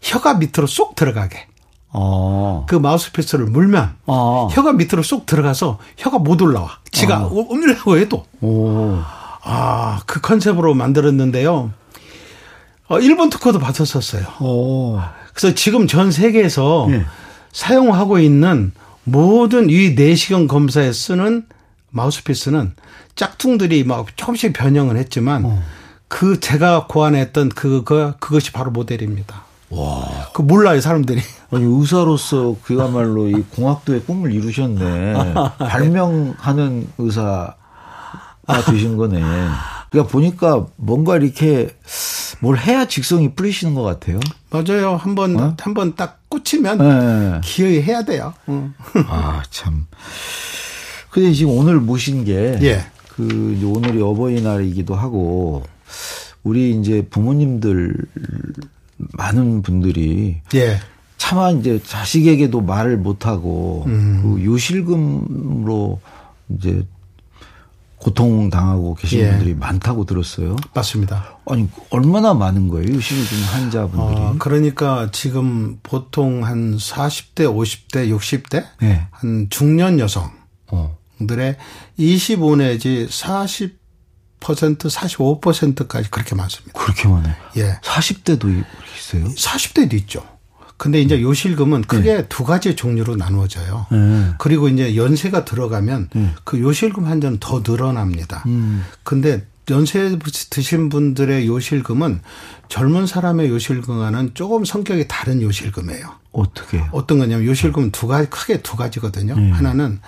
혀가 0.00 0.34
밑으로 0.34 0.68
쏙 0.68 0.94
들어가게. 0.94 1.48
어. 1.88 2.64
그 2.68 2.76
마우스피스를 2.76 3.46
물면 3.46 3.96
어. 4.06 4.48
혀가 4.52 4.72
밑으로 4.74 5.02
쏙 5.02 5.26
들어가서 5.26 5.78
혀가 5.96 6.18
못 6.20 6.40
올라와. 6.40 6.78
지가 6.92 7.26
어. 7.26 7.46
올리려고 7.48 7.98
해도. 7.98 8.24
오. 8.40 8.98
아, 9.42 10.00
그 10.06 10.20
컨셉으로 10.20 10.74
만들었는데요. 10.74 11.72
어, 12.88 13.00
일본 13.00 13.28
특허도 13.28 13.58
받았었어요. 13.58 14.24
오. 14.40 15.00
그래서 15.34 15.56
지금 15.56 15.88
전 15.88 16.12
세계에서 16.12 16.86
네. 16.88 17.04
사용하고 17.52 18.20
있는 18.20 18.72
모든 19.02 19.68
이 19.70 19.94
내시경 19.94 20.46
검사에 20.46 20.92
쓰는 20.92 21.46
마우스피스는 21.90 22.74
짝퉁들이 23.16 23.82
막 23.82 24.16
조금씩 24.16 24.52
변형을 24.52 24.96
했지만 24.96 25.44
어. 25.44 25.62
그 26.12 26.38
제가 26.40 26.88
고안했던 26.88 27.48
그거 27.50 28.12
그것이 28.20 28.52
바로 28.52 28.70
모델입니다. 28.70 29.44
와. 29.70 30.06
그 30.34 30.42
몰라요 30.42 30.78
사람들이. 30.82 31.22
아니 31.50 31.64
의사로서 31.64 32.56
그야말로 32.62 33.30
이 33.30 33.32
공학도의 33.50 34.02
꿈을 34.02 34.30
이루셨네. 34.34 35.14
발명하는 35.56 36.86
의사가 36.98 37.56
되신 38.70 38.98
거네. 38.98 39.22
그러니까 39.90 40.12
보니까 40.12 40.66
뭔가 40.76 41.16
이렇게 41.16 41.74
뭘 42.40 42.58
해야 42.58 42.84
직성이 42.86 43.32
풀리시는 43.34 43.74
것 43.74 43.82
같아요. 43.82 44.20
맞아요. 44.50 44.96
한 44.96 45.14
번 45.14 45.40
어? 45.40 45.56
한번 45.58 45.94
딱 45.96 46.20
꽂히면 46.28 46.76
네. 46.78 47.40
기어이 47.42 47.80
해야 47.80 48.02
돼요. 48.02 48.34
응. 48.50 48.74
아 49.08 49.42
참. 49.48 49.86
근데 51.08 51.32
지금 51.32 51.56
오늘 51.56 51.80
모신 51.80 52.22
게. 52.26 52.58
예. 52.60 52.84
그 53.08 53.54
이제 53.56 53.64
오늘이 53.64 54.02
어버이날이기도 54.02 54.94
하고 54.94 55.62
우리 56.42 56.78
이제 56.78 57.06
부모님들 57.08 57.94
많은 58.96 59.62
분들이 59.62 60.40
예. 60.54 60.78
차마 61.18 61.50
이제 61.50 61.80
자식에게도 61.84 62.60
말을 62.60 62.96
못 62.96 63.26
하고 63.26 63.84
음. 63.86 64.20
그 64.22 64.44
요실금으로 64.44 66.00
이제 66.50 66.84
고통 67.96 68.50
당하고 68.50 68.94
계신 68.96 69.20
예. 69.20 69.30
분들이 69.30 69.54
많다고 69.54 70.04
들었어요. 70.04 70.56
맞습니다. 70.74 71.38
아니 71.46 71.68
얼마나 71.90 72.34
많은 72.34 72.66
거예요, 72.66 72.92
요실금 72.92 73.38
환자분들이? 73.52 74.20
어, 74.20 74.34
그러니까 74.40 75.10
지금 75.12 75.78
보통 75.84 76.44
한 76.44 76.76
40대, 76.76 77.44
50대, 77.44 78.10
60대 78.12 78.64
네. 78.80 79.06
한 79.12 79.46
중년 79.50 80.00
여성들의 80.00 81.50
어. 81.50 81.56
25 81.96 82.56
내지 82.56 83.06
40 83.08 83.81
45%까지 84.42 86.10
그렇게 86.10 86.34
많습니다. 86.34 86.78
그렇게 86.78 87.08
많아요? 87.08 87.34
예. 87.56 87.78
40대도 87.82 88.64
있어요? 88.96 89.24
40대도 89.24 89.94
있죠. 89.94 90.22
근데 90.76 91.00
이제 91.00 91.22
요실금은 91.22 91.82
크게 91.82 92.14
네. 92.14 92.26
두 92.28 92.42
가지 92.42 92.74
종류로 92.74 93.14
나누어져요. 93.14 93.86
네. 93.92 94.30
그리고 94.38 94.68
이제 94.68 94.96
연세가 94.96 95.44
들어가면 95.44 96.08
네. 96.12 96.34
그 96.42 96.60
요실금 96.60 97.06
환자는 97.06 97.38
더 97.38 97.62
늘어납니다. 97.64 98.42
음. 98.46 98.84
근데 99.04 99.46
연세 99.70 100.18
드신 100.50 100.88
분들의 100.88 101.46
요실금은 101.46 102.20
젊은 102.68 103.06
사람의 103.06 103.48
요실금과는 103.48 104.32
조금 104.34 104.64
성격이 104.64 105.06
다른 105.06 105.40
요실금이에요. 105.40 106.14
어떻게? 106.32 106.82
어떤 106.90 107.20
거냐면 107.20 107.46
요실금은 107.46 107.92
두 107.92 108.08
가지 108.08 108.28
크게 108.28 108.62
두 108.62 108.76
가지거든요. 108.76 109.36
네. 109.36 109.50
하나는 109.50 110.00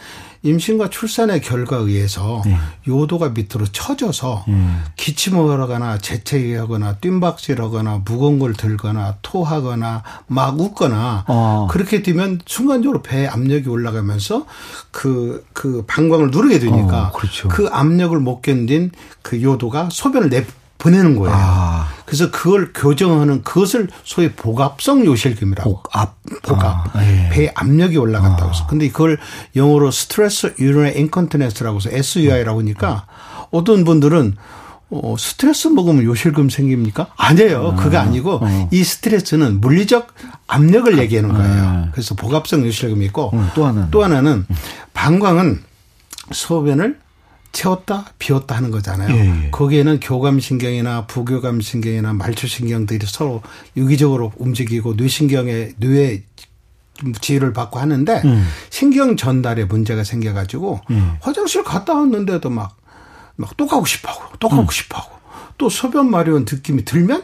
임신과 0.45 0.91
출산의 0.91 1.41
결과에 1.41 1.81
의해서 1.81 2.43
네. 2.45 2.57
요도가 2.87 3.31
밑으로 3.31 3.65
처져서 3.73 4.45
네. 4.47 4.69
기침을 4.97 5.61
하거나 5.61 5.97
재채기하거나 5.99 6.99
뜀박질하거나 6.99 8.03
무거운 8.05 8.39
걸 8.39 8.53
들거나 8.53 9.17
토하거나 9.23 10.03
막 10.27 10.61
웃거나 10.61 11.25
어. 11.27 11.67
그렇게 11.71 12.03
되면 12.03 12.41
순간적으로 12.45 13.01
배에 13.01 13.27
압력이 13.27 13.69
올라가면서 13.69 14.45
그그 14.91 15.47
그 15.55 15.85
방광을 15.87 16.31
누르게 16.31 16.59
되니까 16.59 17.09
어, 17.09 17.13
그렇죠. 17.13 17.49
그 17.49 17.69
압력을 17.73 18.19
못 18.21 18.43
견딘 18.43 18.91
그 19.23 19.43
요도가 19.43 19.89
소변을 19.91 20.29
내 20.29 20.45
보내는 20.85 21.17
거예요. 21.17 21.35
아. 21.35 21.89
그래서 22.05 22.31
그걸 22.31 22.73
교정하는 22.75 23.43
그것을 23.43 23.89
소위 24.05 24.33
복압성 24.33 25.07
요실금이라고. 25.07 25.83
복압. 25.83 26.15
복압. 26.43 26.95
아, 26.95 27.05
예. 27.05 27.31
배에 27.31 27.53
압력이 27.55 27.97
올라갔다고 27.97 28.51
해서. 28.51 28.65
아. 28.65 28.67
근데 28.67 28.89
그걸 28.89 29.19
영어로 29.57 29.91
스트레스 29.91 30.55
유리널 30.59 30.97
인컨티넨스라고 30.97 31.79
해서 31.79 31.89
SUI라고 31.91 32.61
하니까 32.61 33.07
어떤 33.51 33.85
분들은 33.85 34.37
어, 34.91 35.17
스트레스 35.19 35.69
먹으면 35.69 36.05
요실금 36.05 36.51
생깁니까? 36.51 37.07
아니에요. 37.17 37.73
아. 37.73 37.83
그거 37.83 37.99
아니고 37.99 38.41
어. 38.43 38.69
이 38.71 38.85
스트레스는 38.85 39.63
물리적 39.63 40.15
압력을 40.47 40.99
얘기하는 40.99 41.33
거예요. 41.33 41.85
예. 41.87 41.91
그래서 41.93 42.15
복압성 42.15 42.65
요실금이 42.67 43.07
있고 43.07 43.31
음, 43.33 43.49
또 43.55 43.65
하나는 43.65 43.91
또 43.91 44.05
하나는 44.05 44.47
방광은 44.93 45.63
소변을 46.31 46.99
채웠다 47.55 48.13
비웠다 48.19 48.55
하는 48.57 48.71
거잖아요. 48.71 49.15
예, 49.17 49.45
예. 49.47 49.51
거기에는 49.51 50.01
교감신경이나 50.01 51.07
부교감신경이나 51.07 52.13
말초신경들이 52.13 53.07
서로 53.09 53.41
유기적으로 53.77 54.33
움직이고 54.37 54.95
뇌신경의 54.95 55.75
뇌 55.79 56.23
지휘를 57.21 57.53
받고 57.55 57.81
하는데 57.81 58.23
음. 58.25 58.47
신경 58.69 59.17
전달에 59.17 59.65
문제가 59.65 60.05
생겨가지고 60.05 60.81
음. 60.91 61.15
화장실 61.21 61.65
갔다 61.65 61.95
왔는데도 61.95 62.51
막 62.51 62.85
막 63.37 63.57
또 63.57 63.67
가고 63.67 63.85
싶어하고 63.85 64.37
또 64.39 64.49
가고 64.49 64.63
음. 64.63 64.69
싶어하고 64.71 65.11
또 65.59 65.69
소변 65.69 66.11
마려운 66.11 66.45
느낌이 66.51 66.85
들면 66.85 67.23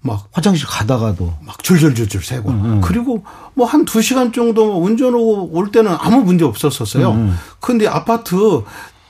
막 0.00 0.28
화장실 0.32 0.66
가다가도 0.66 1.34
막 1.42 1.62
줄줄줄줄 1.62 2.22
새고 2.22 2.50
음, 2.50 2.64
음. 2.64 2.80
그리고 2.80 3.24
뭐한두 3.54 4.00
시간 4.02 4.32
정도 4.32 4.80
운전하고 4.82 5.50
올 5.52 5.72
때는 5.72 5.96
아무 5.98 6.22
문제 6.22 6.44
없었었어요. 6.44 7.10
음. 7.10 7.16
음. 7.16 7.38
근데 7.60 7.86
아파트 7.88 8.36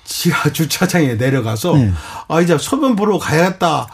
지하 0.07 0.51
주차장에 0.51 1.15
내려가서 1.15 1.77
네. 1.77 1.93
아 2.29 2.41
이제 2.41 2.57
소변 2.59 2.97
보러 2.97 3.19
가야겠다 3.19 3.87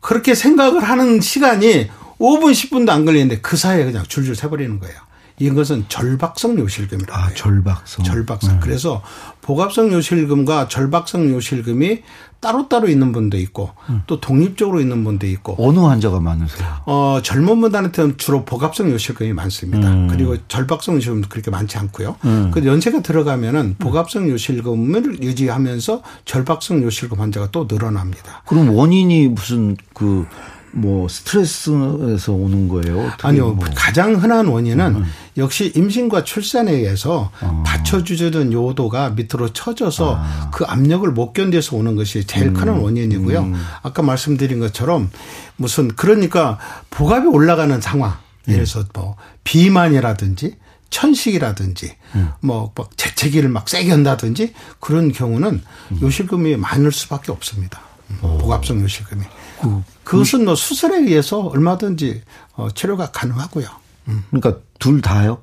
그렇게 0.00 0.34
생각을 0.34 0.82
하는 0.82 1.20
시간이 1.20 1.88
5분 2.18 2.52
10분도 2.52 2.90
안 2.90 3.04
걸리는데 3.04 3.40
그 3.40 3.56
사이에 3.56 3.84
그냥 3.84 4.04
줄줄 4.06 4.34
새버리는 4.34 4.78
거예요. 4.80 4.96
이것은 5.42 5.86
절박성 5.88 6.58
요실금이라고 6.58 7.18
아, 7.18 7.26
해요. 7.26 7.34
절박성. 7.34 8.04
절박성. 8.04 8.54
네. 8.54 8.58
그래서 8.62 9.02
복합성 9.40 9.92
요실금과 9.92 10.68
절박성 10.68 11.30
요실금이 11.30 12.02
따로따로 12.38 12.88
있는 12.88 13.12
분도 13.12 13.38
있고 13.38 13.70
음. 13.88 14.02
또 14.06 14.20
독립적으로 14.20 14.80
있는 14.80 15.04
분도 15.04 15.26
있고 15.28 15.54
어느 15.58 15.78
환자가 15.78 16.18
많으세요? 16.20 16.68
어, 16.86 17.20
젊은 17.22 17.60
분들한테는 17.60 18.18
주로 18.18 18.44
복합성 18.44 18.90
요실금이 18.90 19.32
많습니다. 19.32 19.88
음. 19.88 20.08
그리고 20.08 20.36
절박성 20.48 20.96
요실금도 20.96 21.28
그렇게 21.28 21.50
많지 21.50 21.78
않고요. 21.78 22.16
음. 22.24 22.50
그 22.52 22.64
연세가 22.64 23.02
들어가면은 23.02 23.76
복합성 23.78 24.28
요실금을 24.28 25.22
유지하면서 25.22 26.02
절박성 26.24 26.82
요실금 26.82 27.20
환자가 27.20 27.48
또 27.52 27.66
늘어납니다. 27.70 28.42
그럼 28.46 28.74
원인이 28.74 29.28
무슨 29.28 29.76
그 29.94 30.26
뭐 30.72 31.06
스트레스에서 31.08 32.32
오는 32.32 32.68
거예요? 32.68 33.10
아니요. 33.22 33.52
뭐. 33.52 33.66
가장 33.74 34.14
흔한 34.14 34.46
원인은 34.46 34.96
음. 34.96 35.04
역시 35.36 35.72
임신과 35.74 36.24
출산에 36.24 36.72
의해서 36.72 37.30
어. 37.40 37.62
받쳐주던 37.66 38.52
요도가 38.52 39.10
밑으로 39.10 39.52
처져서 39.52 40.16
아. 40.18 40.50
그 40.52 40.64
압력을 40.64 41.08
못 41.10 41.32
견뎌서 41.32 41.76
오는 41.76 41.94
것이 41.94 42.26
제일 42.26 42.48
음. 42.48 42.54
큰 42.54 42.68
원인이고요. 42.68 43.40
음. 43.40 43.54
아까 43.82 44.02
말씀드린 44.02 44.60
것처럼 44.60 45.10
무슨 45.56 45.88
그러니까 45.88 46.58
복압이 46.90 47.26
올라가는 47.26 47.80
상황. 47.80 48.16
예. 48.48 48.54
예를 48.54 48.64
들어서 48.64 48.88
뭐 48.94 49.16
비만이라든지 49.44 50.56
천식이라든지 50.90 51.94
음. 52.16 52.30
뭐 52.40 52.72
재채기를 52.96 53.48
막 53.48 53.68
세게 53.68 53.90
한다든지 53.90 54.52
그런 54.80 55.12
경우는 55.12 55.62
음. 55.92 55.98
요실금이 56.02 56.56
많을 56.56 56.92
수밖에 56.92 57.30
없습니다. 57.30 57.80
오. 58.22 58.38
복압성 58.38 58.80
요실금이. 58.80 59.22
그 59.62 59.82
그것은 60.04 60.44
뭐 60.44 60.54
수술에 60.54 60.98
의해서 60.98 61.40
얼마든지 61.40 62.22
어, 62.54 62.68
치료가 62.74 63.10
가능하고요. 63.10 63.66
음. 64.08 64.24
그러니까 64.30 64.60
둘 64.78 65.00
다요? 65.00 65.38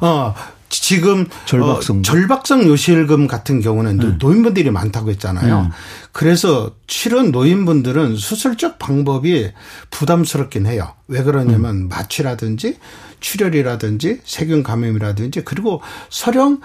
어, 0.00 0.34
지금 0.68 1.26
절박성 1.44 1.98
어, 1.98 2.02
절박성 2.02 2.64
요실금 2.64 3.26
같은 3.26 3.60
경우는 3.60 3.96
네. 3.98 4.16
노인분들이 4.18 4.70
많다고 4.70 5.10
했잖아요. 5.10 5.62
네. 5.62 5.68
그래서 6.12 6.72
실은 6.86 7.30
노인분들은 7.30 8.16
수술적 8.16 8.78
방법이 8.78 9.50
부담스럽긴 9.90 10.66
해요. 10.66 10.94
왜 11.08 11.22
그러냐면 11.22 11.76
음. 11.76 11.88
마취라든지 11.88 12.78
출혈이라든지 13.20 14.20
세균 14.24 14.62
감염이라든지 14.62 15.42
그리고 15.44 15.82
설령 16.08 16.60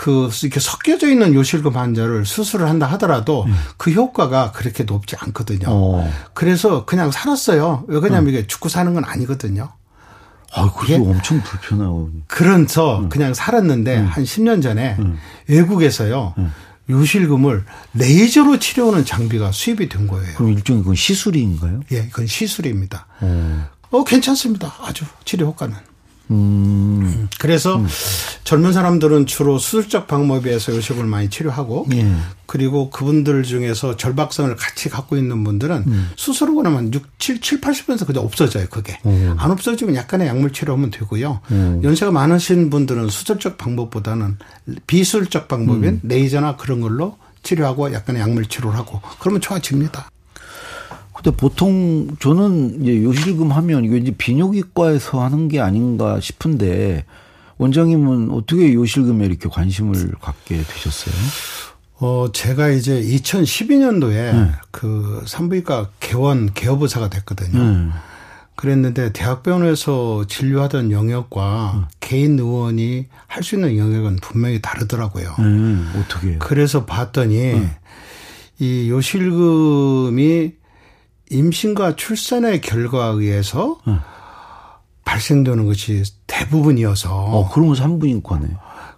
그 0.00 0.30
이렇게 0.42 0.60
섞여져 0.60 1.10
있는 1.10 1.34
요실금 1.34 1.76
환자를 1.76 2.24
수술을 2.24 2.70
한다 2.70 2.86
하더라도 2.92 3.44
음. 3.44 3.54
그 3.76 3.90
효과가 3.90 4.50
그렇게 4.52 4.84
높지 4.84 5.14
않거든요. 5.18 5.66
어. 5.68 6.10
그래서 6.32 6.86
그냥 6.86 7.10
살았어요. 7.10 7.84
왜 7.86 8.00
그러냐면 8.00 8.28
음. 8.28 8.28
이게 8.30 8.46
죽고 8.46 8.70
사는 8.70 8.94
건 8.94 9.04
아니거든요. 9.04 9.68
아, 10.54 10.72
그게 10.72 10.94
엄청 10.94 11.42
불편하고. 11.42 12.12
그래서 12.28 13.00
음. 13.00 13.08
그냥 13.10 13.34
살았는데 13.34 13.98
음. 13.98 14.06
한 14.06 14.24
10년 14.24 14.62
전에 14.62 14.96
음. 15.00 15.18
외국에서요. 15.48 16.32
음. 16.38 16.50
요실금을 16.88 17.66
레이저로 17.92 18.58
치료하는 18.58 19.04
장비가 19.04 19.52
수입이 19.52 19.90
된 19.90 20.06
거예요. 20.06 20.34
그럼 20.34 20.52
일종의 20.52 20.82
그건 20.82 20.94
시술인가요? 20.94 21.80
예, 21.92 22.06
그건 22.06 22.26
시술입니다. 22.26 23.06
어, 23.20 23.68
어 23.90 24.04
괜찮습니다. 24.04 24.72
아주 24.80 25.04
치료 25.26 25.48
효과는. 25.48 25.89
음. 26.30 27.28
그래서 27.38 27.76
음. 27.76 27.86
젊은 28.44 28.72
사람들은 28.72 29.26
주로 29.26 29.58
수술적 29.58 30.06
방법에서 30.06 30.74
요식을 30.74 31.04
많이 31.04 31.28
치료하고 31.28 31.86
예. 31.92 32.06
그리고 32.46 32.90
그분들 32.90 33.42
중에서 33.42 33.96
절박성을 33.96 34.54
같이 34.56 34.88
갖고 34.88 35.16
있는 35.16 35.44
분들은 35.44 35.84
음. 35.86 36.10
수술하고 36.16 36.62
나면 36.62 36.92
6, 36.92 37.18
7, 37.18 37.40
7, 37.40 37.60
80% 37.60 38.06
그냥 38.06 38.24
없어져요, 38.24 38.66
그게. 38.70 38.98
오. 39.04 39.10
안 39.36 39.50
없어지면 39.50 39.94
약간의 39.94 40.26
약물 40.26 40.52
치료하면 40.52 40.90
되고요. 40.90 41.40
오. 41.50 41.80
연세가 41.82 42.10
많으신 42.10 42.70
분들은 42.70 43.08
수술적 43.08 43.56
방법보다는 43.56 44.38
비수술적 44.86 45.48
방법인 45.48 45.84
음. 45.84 46.00
레이저나 46.02 46.56
그런 46.56 46.80
걸로 46.80 47.18
치료하고 47.42 47.92
약간의 47.92 48.20
약물 48.20 48.46
치료를 48.46 48.76
하고 48.76 49.00
그러면 49.18 49.40
좋아집니다. 49.40 50.10
근데 51.22 51.36
보통 51.36 52.08
저는 52.18 52.82
이제 52.82 53.02
요실금 53.02 53.52
하면 53.52 53.84
이게 53.84 53.98
이제 53.98 54.10
비뇨기과에서 54.16 55.22
하는 55.22 55.48
게 55.48 55.60
아닌가 55.60 56.18
싶은데 56.20 57.04
원장님은 57.58 58.30
어떻게 58.30 58.72
요실금에 58.72 59.26
이렇게 59.26 59.48
관심을 59.50 60.12
갖게 60.20 60.62
되셨어요? 60.62 61.14
어, 61.98 62.28
제가 62.32 62.68
이제 62.70 62.98
2012년도에 63.02 64.12
네. 64.12 64.52
그 64.70 65.22
산부인과 65.26 65.90
개원 66.00 66.52
개업의사가 66.54 67.10
됐거든요. 67.10 67.62
네. 67.62 67.90
그랬는데 68.56 69.12
대학병원에서 69.12 70.26
진료하던 70.26 70.90
영역과 70.90 71.72
음. 71.76 71.84
개인 72.00 72.38
의원이 72.38 73.06
할 73.26 73.42
수 73.42 73.54
있는 73.56 73.76
영역은 73.76 74.16
분명히 74.22 74.60
다르더라고요. 74.62 75.34
음, 75.38 75.92
어떻게? 75.98 76.36
그래서 76.38 76.84
봤더니 76.86 77.52
음. 77.52 77.70
이 78.58 78.88
요실금이 78.90 80.52
임신과 81.30 81.96
출산의 81.96 82.60
결과에 82.60 83.12
의해서 83.14 83.78
음. 83.86 84.00
발생되는 85.04 85.64
것이 85.64 86.02
대부분이어서. 86.26 87.10
어, 87.10 87.48
그러면 87.50 87.74
산부인과네. 87.74 88.48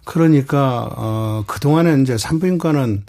그러니까, 0.05 0.89
어, 0.95 1.43
그동안에 1.47 2.01
이제 2.01 2.17
산부인과는 2.17 3.05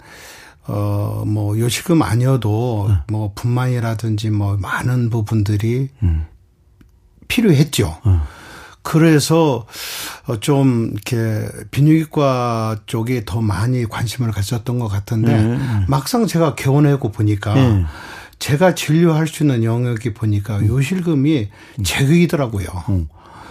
어, 0.67 1.23
뭐, 1.27 1.59
요식금 1.59 2.01
아니어도, 2.01 2.87
음. 2.89 2.97
뭐, 3.11 3.31
분만이라든지 3.35 4.31
뭐, 4.31 4.57
많은 4.57 5.11
부분들이 5.11 5.89
음. 6.01 6.25
필요했죠. 7.27 7.99
음. 8.07 8.21
그래서 8.85 9.65
어, 10.27 10.39
좀 10.39 10.91
이렇게 10.93 11.47
비뇨기과 11.71 12.81
쪽에 12.85 13.23
더 13.25 13.41
많이 13.41 13.83
관심을 13.85 14.31
가졌던 14.31 14.77
것 14.77 14.87
같은데 14.87 15.41
네. 15.41 15.59
막상 15.87 16.27
제가 16.27 16.53
개원하고 16.53 17.11
보니까 17.11 17.55
네. 17.55 17.83
제가 18.45 18.75
진료할 18.75 19.25
수 19.27 19.41
있는 19.41 19.63
영역이 19.63 20.13
보니까 20.13 20.57
음. 20.57 20.67
요실금이 20.67 21.49
음. 21.79 21.83
제격이더라고요. 21.83 22.67
음. 22.89 23.07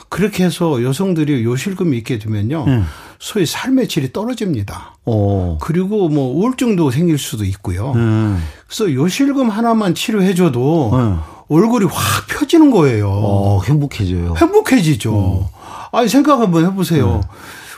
그렇게 0.08 0.44
해서 0.44 0.84
여성들이 0.84 1.42
요실금이 1.42 1.98
있게 1.98 2.20
되면요. 2.20 2.64
음. 2.68 2.84
소위 3.18 3.44
삶의 3.44 3.88
질이 3.88 4.12
떨어집니다. 4.12 4.94
오. 5.04 5.12
어. 5.12 5.58
그리고 5.60 6.08
뭐 6.08 6.32
우울증도 6.36 6.92
생길 6.92 7.18
수도 7.18 7.44
있고요. 7.44 7.90
음. 7.96 8.40
그래서 8.68 8.92
요실금 8.92 9.48
하나만 9.50 9.96
치료해줘도 9.96 10.92
음. 10.92 11.18
얼굴이 11.48 11.86
확 11.86 12.28
펴지는 12.28 12.70
거예요. 12.70 13.08
어, 13.10 13.62
행복해져요. 13.64 14.34
행복해지죠. 14.38 15.50
아니, 15.90 16.08
생각 16.08 16.38
한번 16.38 16.66
해보세요. 16.66 17.20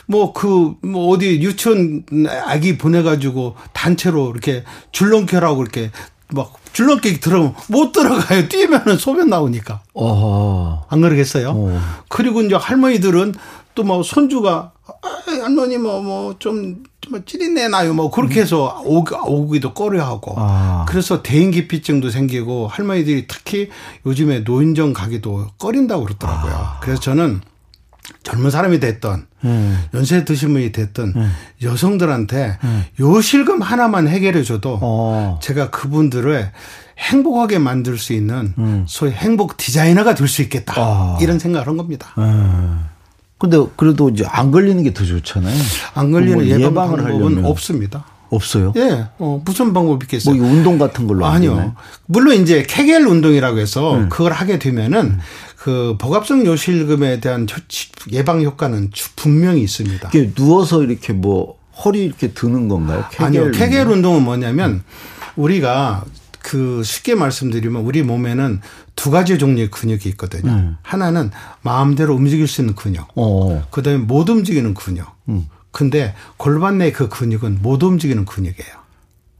뭐 0.05 0.33
그 0.33 0.75
뭐 0.83 1.09
어디 1.09 1.41
유치원 1.41 2.03
아기 2.45 2.77
보내가지고 2.77 3.55
단체로 3.73 4.29
이렇게 4.31 4.63
줄넘기라고 4.91 5.63
이렇게 5.63 5.89
막 6.33 6.53
줄넘기 6.73 7.19
들어가면 7.19 7.55
못 7.69 7.91
들어가요. 7.91 8.47
뛰면은 8.49 8.97
소변 8.97 9.29
나오니까. 9.29 9.81
어허. 9.93 10.85
안 10.89 11.01
그러겠어요? 11.01 11.49
어. 11.55 11.81
그리고 12.09 12.41
이제 12.41 12.55
할머니들은 12.55 13.33
또 13.75 13.83
뭐 13.83 14.01
손주가 14.01 14.71
아, 14.87 15.41
할머니 15.43 15.77
뭐 15.77 16.01
뭐좀 16.01 16.83
뭐 17.11 17.19
찌릿내 17.23 17.67
나요 17.67 17.93
뭐 17.93 18.09
그렇게 18.09 18.41
해서 18.41 18.81
오기, 18.83 19.13
오기도 19.27 19.75
꺼려하고 19.75 20.33
아. 20.35 20.85
그래서 20.89 21.21
대인기피증도 21.21 22.09
생기고 22.09 22.67
할머니들이 22.69 23.27
특히 23.27 23.69
요즘에 24.07 24.39
노인정 24.39 24.93
가기도 24.93 25.45
꺼린다고 25.59 26.05
그러더라고요. 26.05 26.53
아. 26.53 26.79
그래서 26.81 26.99
저는 26.99 27.41
젊은 28.23 28.51
사람이 28.51 28.79
됐던 28.79 29.25
음. 29.45 29.83
연세 29.93 30.23
드신 30.25 30.53
분이 30.53 30.71
됐던 30.71 31.13
음. 31.15 31.31
여성들한테 31.61 32.57
음. 32.63 32.83
요 33.01 33.21
실금 33.21 33.61
하나만 33.61 34.07
해결해 34.07 34.43
줘도 34.43 34.79
어. 34.81 35.39
제가 35.41 35.69
그분들을 35.69 36.51
행복하게 36.99 37.59
만들 37.59 37.97
수 37.97 38.13
있는 38.13 38.53
음. 38.57 38.85
소위 38.87 39.11
행복 39.11 39.57
디자이너가 39.57 40.15
될 40.15 40.27
수 40.27 40.41
있겠다. 40.41 40.73
아. 40.77 41.17
이런 41.21 41.37
생각을 41.39 41.67
한 41.67 41.77
겁니다. 41.77 42.07
음. 42.17 42.85
근데 43.37 43.57
그래도 43.75 44.09
이제 44.09 44.25
안 44.27 44.49
걸리는 44.51 44.81
게 44.83 44.93
더 44.93 45.05
좋잖아요. 45.05 45.55
안 45.93 46.11
걸리는 46.11 46.35
뭐 46.35 46.45
예방 46.47 46.93
을 46.93 47.03
하려면 47.05 47.45
없습니다. 47.45 48.03
없어요? 48.29 48.73
예. 48.75 49.05
어, 49.19 49.41
무슨 49.45 49.71
방법이 49.73 50.03
있겠어요? 50.05 50.35
뭐 50.35 50.45
운동 50.49 50.77
같은 50.77 51.07
걸로 51.07 51.25
아니요. 51.27 51.75
물론 52.07 52.35
이제 52.35 52.65
케겔 52.67 53.05
운동이라고 53.07 53.59
해서 53.59 53.95
음. 53.95 54.09
그걸 54.09 54.33
하게 54.33 54.59
되면은 54.59 54.99
음. 54.99 55.19
그 55.57 55.95
복합성 55.99 56.45
요실금에 56.45 57.19
대한 57.19 57.47
예방 58.11 58.41
효과는 58.43 58.91
분명히 59.15 59.61
있습니다. 59.63 60.09
이게 60.09 60.31
누워서 60.33 60.83
이렇게 60.83 61.13
뭐 61.13 61.57
허리 61.83 62.05
이렇게 62.05 62.31
드는 62.31 62.67
건가요? 62.67 63.05
케겔 63.11 63.25
아니요. 63.25 63.51
케겔 63.51 63.87
운동은 63.87 64.23
뭐냐면 64.23 64.83
우리가 65.35 66.05
그 66.39 66.81
쉽게 66.83 67.15
말씀드리면 67.15 67.81
우리 67.81 68.03
몸에는 68.03 68.61
두 68.95 69.11
가지 69.11 69.37
종류의 69.37 69.69
근육이 69.69 70.01
있거든요. 70.11 70.51
음. 70.51 70.77
하나는 70.81 71.31
마음대로 71.61 72.15
움직일 72.15 72.47
수 72.47 72.61
있는 72.61 72.75
근육. 72.75 73.05
어. 73.15 73.67
그다음에 73.69 73.97
못 73.97 74.29
움직이는 74.29 74.73
근육. 74.73 75.05
음. 75.29 75.47
근데 75.71 76.15
골반 76.37 76.77
내 76.77 76.91
그 76.91 77.09
근육은 77.09 77.59
못 77.61 77.83
움직이는 77.83 78.25
근육이에요. 78.25 78.73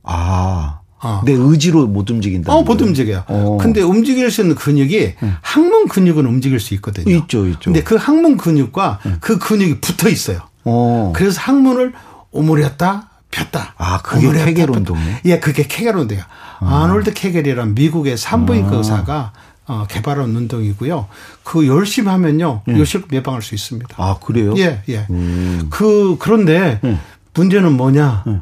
아. 0.04 0.82
어. 1.02 1.22
내 1.26 1.34
의지로 1.34 1.88
못 1.88 2.10
움직인다. 2.10 2.54
어, 2.54 2.64
못 2.64 2.82
움직여요. 2.82 3.24
어. 3.28 3.58
근데 3.62 3.82
움직일 3.82 4.32
수 4.32 4.42
있는 4.42 4.56
근육이 4.56 5.16
음. 5.22 5.36
항문 5.42 5.88
근육은 5.88 6.26
움직일 6.26 6.60
수 6.60 6.74
있거든요. 6.76 7.16
있죠, 7.16 7.46
있죠. 7.48 7.60
근데 7.66 7.84
그 7.84 7.96
항문 7.96 8.38
근육과 8.38 9.00
음. 9.06 9.18
그 9.20 9.38
근육이 9.38 9.80
붙어 9.80 10.10
있어요. 10.10 10.40
어. 10.64 11.14
그래서 11.16 11.40
항문을 11.42 11.94
오므렸다 12.32 13.10
폈다. 13.30 13.76
아, 13.78 14.02
그게 14.02 14.32
케겔 14.32 14.72
운동이에요? 14.72 15.18
예, 15.26 15.40
그게 15.40 15.68
케겔 15.68 15.96
운동이야. 15.96 16.26
아. 16.60 16.84
아놀드 16.84 17.14
케겔이란 17.14 17.76
미국의 17.76 18.18
산부인과 18.18 18.76
아. 18.76 18.78
의사가 18.78 19.34
어, 19.68 19.86
개발한 19.88 20.34
운동이고요. 20.36 21.08
그 21.44 21.68
열심히 21.68 22.10
하면요. 22.10 22.62
음. 22.70 22.78
요실금 22.78 23.10
예방할 23.12 23.42
수 23.42 23.54
있습니다. 23.54 23.96
아, 23.98 24.18
그래요? 24.24 24.54
예, 24.58 24.82
예. 24.88 25.06
음. 25.10 25.68
그, 25.70 26.16
그런데 26.20 26.80
음. 26.86 27.00
문제는 27.34 27.74
뭐냐. 27.74 28.24
음. 28.28 28.42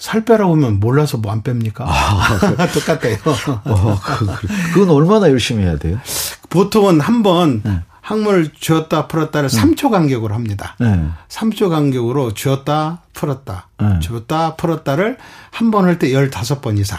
살 0.00 0.24
빼라고 0.24 0.54
하면 0.54 0.80
몰라서 0.80 1.18
뭐 1.18 1.30
안 1.30 1.42
뺍니까? 1.42 1.82
아, 1.86 2.66
똑같아요. 2.72 3.16
어, 3.64 4.00
그, 4.02 4.26
그건 4.74 4.90
얼마나 4.90 5.28
열심히 5.30 5.62
해야 5.62 5.76
돼요? 5.76 6.00
보통은 6.48 7.00
한번 7.00 7.60
네. 7.62 7.80
항문을 8.00 8.52
쥐었다 8.58 9.06
풀었다를 9.08 9.48
네. 9.50 9.60
3초 9.60 9.90
간격으로 9.90 10.34
합니다. 10.34 10.74
네. 10.80 11.06
3초 11.28 11.68
간격으로 11.68 12.32
쥐었다 12.34 13.02
풀었다, 13.12 13.68
네. 13.78 14.00
쥐었다 14.00 14.56
풀었다를 14.56 15.18
한 15.50 15.70
번 15.70 15.84
할 15.84 15.98
때 15.98 16.08
15번 16.08 16.78
이상. 16.78 16.98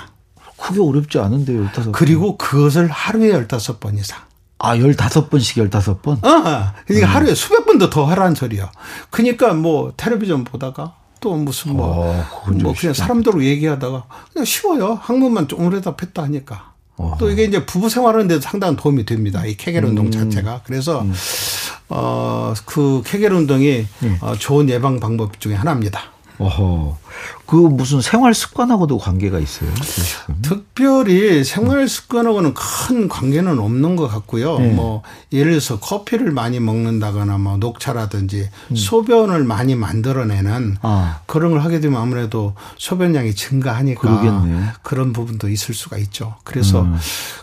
그게 0.58 0.80
어렵지 0.80 1.18
않은데요, 1.18 1.70
15번. 1.74 1.92
그리고 1.92 2.38
그것을 2.38 2.88
하루에 2.88 3.32
15번 3.32 3.98
이상. 4.00 4.20
아, 4.60 4.76
15번씩 4.78 5.68
15번? 5.72 6.24
어, 6.24 6.72
그러니까 6.86 7.08
음. 7.10 7.16
하루에 7.16 7.34
수백 7.34 7.66
번도 7.66 7.90
더 7.90 8.06
하라는 8.06 8.36
소리요. 8.36 8.70
그러니까 9.10 9.54
뭐 9.56 9.92
텔레비전 9.98 10.44
보다가 10.44 10.94
또 11.22 11.36
무슨 11.36 11.78
뭐, 11.78 11.88
어, 11.88 12.26
뭐 12.52 12.74
그냥 12.78 12.94
사람들로 12.94 13.44
얘기하다가 13.46 14.04
그냥 14.34 14.46
쉬워요. 14.46 15.00
항문만 15.02 15.48
오래다 15.56 15.96
폈다 15.96 16.24
하니까. 16.24 16.72
어. 16.98 17.16
또 17.20 17.30
이게 17.30 17.44
이제 17.46 17.66
부부 17.66 17.90
생활하는 17.90 18.28
데도 18.28 18.42
상당한 18.42 18.76
도움이 18.76 19.06
됩니다. 19.06 19.46
이 19.46 19.56
케겔 19.56 19.86
운동 19.86 20.08
음. 20.08 20.12
자체가. 20.12 20.62
그래서 20.66 21.02
음. 21.02 21.14
어 21.90 22.54
그 22.66 23.02
케겔 23.06 23.34
운동이 23.34 23.86
음. 24.04 24.18
어, 24.22 24.36
좋은 24.36 24.70
예방 24.70 25.00
방법 25.00 25.40
중에 25.40 25.56
하나입니다. 25.56 26.11
어허. 26.42 26.98
그 27.46 27.56
무슨 27.56 28.00
생활 28.02 28.34
습관하고도 28.34 28.98
관계가 28.98 29.38
있어요? 29.40 29.70
특별히 30.42 31.44
생활 31.44 31.88
습관하고는 31.88 32.54
큰 32.54 33.08
관계는 33.10 33.60
없는 33.60 33.96
것 33.98 34.08
같고요. 34.08 34.58
네. 34.60 34.72
뭐 34.72 35.04
예를 35.34 35.52
들어서 35.52 35.80
커피를 35.80 36.32
많이 36.32 36.60
먹는다거나 36.60 37.38
뭐 37.38 37.58
녹차라든지 37.58 38.50
음. 38.72 38.76
소변을 38.76 39.44
많이 39.44 39.76
만들어내는 39.76 40.78
아. 40.82 41.20
그런 41.26 41.52
걸 41.52 41.62
하게 41.62 41.80
되면 41.82 42.02
아무래도 42.02 42.56
소변량이 42.78 43.36
증가하니까 43.36 44.02
그러겠네요. 44.02 44.70
그런 44.82 45.12
부분도 45.12 45.50
있을 45.50 45.76
수가 45.76 45.98
있죠. 45.98 46.36
그래서 46.44 46.82
음. 46.84 46.98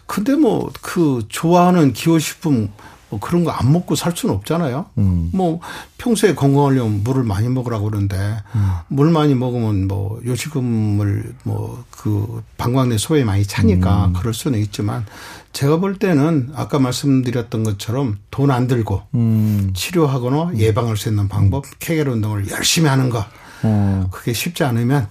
근데 0.06 0.34
뭐 0.34 0.70
그 0.80 1.22
좋아하는 1.28 1.92
기호식품 1.92 2.70
뭐 3.10 3.18
그런 3.20 3.42
거 3.44 3.50
안 3.52 3.72
먹고 3.72 3.94
살 3.94 4.12
수는 4.14 4.34
없잖아요. 4.34 4.86
음. 4.98 5.30
뭐 5.32 5.60
평소에 5.96 6.34
건강하려면 6.34 7.02
물을 7.02 7.22
많이 7.24 7.48
먹으라고 7.48 7.86
그러는데 7.90 8.16
음. 8.54 8.70
물 8.88 9.10
많이 9.10 9.34
먹으면 9.34 9.88
뭐 9.88 10.20
요식음을 10.24 11.34
뭐 11.44 11.84
그 11.98 12.44
방광내 12.58 12.96
소에 12.96 13.24
많이 13.24 13.44
차니까 13.44 14.06
음. 14.06 14.12
그럴 14.12 14.32
수는 14.32 14.60
있지만 14.60 15.04
제가 15.52 15.78
볼 15.78 15.98
때는 15.98 16.52
아까 16.54 16.78
말씀드렸던 16.78 17.64
것처럼 17.64 18.18
돈 18.30 18.52
안 18.52 18.68
들고 18.68 19.02
음. 19.14 19.72
치료하거나 19.74 20.52
예방할 20.58 20.96
수 20.96 21.08
있는 21.08 21.26
방법 21.28 21.64
케겔 21.80 22.08
운동을 22.08 22.48
열심히 22.52 22.88
하는 22.88 23.10
거 23.10 23.24
어. 23.64 24.08
그게 24.12 24.32
쉽지 24.32 24.62
않으면 24.62 25.08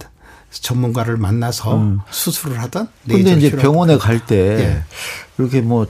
전문가를 0.49 1.17
만나서 1.17 1.75
음. 1.75 1.99
수술을 2.09 2.57
하던 2.61 2.87
근데 3.05 3.33
이제 3.33 3.51
병원에 3.51 3.97
갈때 3.97 4.35
예. 4.37 4.83
이렇게 5.37 5.59
뭐 5.59 5.87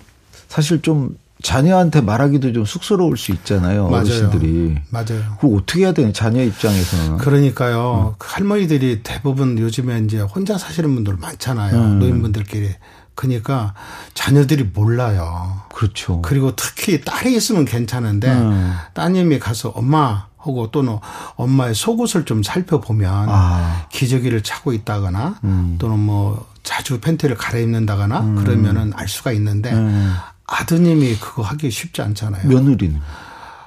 사실 0.47 0.81
좀 0.81 1.15
자녀한테 1.43 2.01
말하기도 2.01 2.53
좀 2.53 2.65
쑥스러울 2.65 3.17
수 3.17 3.31
있잖아요. 3.31 3.89
맞아요. 3.89 4.05
어르신들이. 4.05 4.77
맞아요. 4.89 5.37
그걸 5.39 5.59
어떻게 5.59 5.81
해야 5.81 5.93
되는 5.93 6.13
자녀 6.13 6.43
입장에서는. 6.43 7.17
그러니까요. 7.17 8.15
음. 8.15 8.19
할머니들이 8.19 9.01
대부분 9.03 9.57
요즘에 9.57 9.99
이제 9.99 10.19
혼자 10.19 10.57
사시는 10.57 10.93
분들 10.95 11.17
많잖아요. 11.17 11.75
음. 11.75 11.99
노인분들끼리. 11.99 12.75
그러니까 13.15 13.73
자녀들이 14.13 14.69
몰라요. 14.73 15.61
그렇죠. 15.73 16.21
그리고 16.21 16.55
특히 16.55 17.01
딸이 17.01 17.35
있으면 17.35 17.65
괜찮은데 17.65 18.31
음. 18.31 18.73
따님이 18.93 19.39
가서 19.39 19.69
엄마 19.69 20.27
하고 20.37 20.69
또는 20.71 20.99
엄마의 21.35 21.75
속옷을 21.75 22.25
좀 22.25 22.43
살펴보면 22.43 23.27
아. 23.29 23.87
기저귀를 23.91 24.43
차고 24.43 24.71
있다거나 24.73 25.39
음. 25.43 25.75
또는 25.79 25.99
뭐 25.99 26.47
자주 26.63 26.99
팬티를 26.99 27.35
갈아입는다거나 27.35 28.19
음. 28.21 28.35
그러면은 28.35 28.93
알 28.95 29.07
수가 29.07 29.31
있는데 29.31 29.73
음. 29.73 30.15
아드님이 30.47 31.17
그거 31.17 31.43
하기 31.43 31.69
쉽지 31.69 32.01
않잖아요. 32.01 32.47
며느리는? 32.47 32.99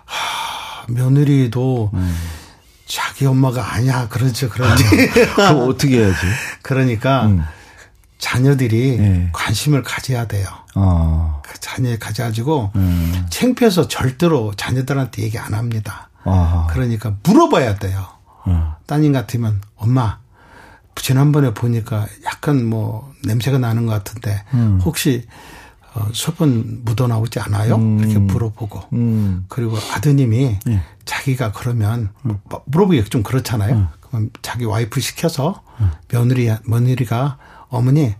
하, 0.04 0.84
며느리도 0.88 1.90
음. 1.92 2.16
자기 2.86 3.26
엄마가 3.26 3.74
아니야 3.74 4.08
그러죠 4.08 4.48
그런지. 4.48 4.84
그럼 5.36 5.68
어떻게 5.68 5.98
해야지? 5.98 6.18
그러니까 6.62 7.26
음. 7.26 7.44
자녀들이 8.18 8.96
네. 8.98 9.28
관심을 9.32 9.82
가져야 9.82 10.26
돼요. 10.26 10.46
어. 10.74 11.40
그 11.44 11.58
자녀에 11.60 11.98
가져가지고 11.98 12.72
음. 12.74 13.26
창피해서 13.30 13.88
절대로 13.88 14.52
자녀들한테 14.56 15.22
얘기 15.22 15.38
안 15.38 15.54
합니다. 15.54 16.08
어. 16.24 16.66
그러니까 16.70 17.14
물어봐야 17.22 17.76
돼요. 17.76 18.06
어. 18.44 18.76
따님 18.86 19.12
같으면 19.12 19.60
엄마 19.76 20.18
지난번에 20.96 21.54
보니까 21.54 22.06
약간 22.24 22.64
뭐 22.64 23.12
냄새가 23.24 23.58
나는 23.58 23.86
것 23.86 23.92
같은데 23.92 24.44
음. 24.54 24.80
혹시 24.84 25.26
어, 25.94 26.08
소변 26.12 26.84
묻어나오지 26.84 27.40
않아요? 27.40 27.76
음. 27.76 27.98
이렇게 27.98 28.18
물어보고. 28.18 28.80
음. 28.92 29.44
그리고 29.48 29.76
아드님이 29.76 30.58
네. 30.64 30.82
자기가 31.04 31.52
그러면 31.52 32.10
음. 32.24 32.38
물어보기 32.66 33.04
좀 33.04 33.22
그렇잖아요. 33.22 33.74
음. 33.74 33.88
그럼 34.00 34.30
자기 34.42 34.64
와이프 34.64 35.00
시켜서 35.00 35.62
음. 35.80 35.90
며느리, 36.08 36.50
며느리가 36.64 37.38
어머니 37.68 38.14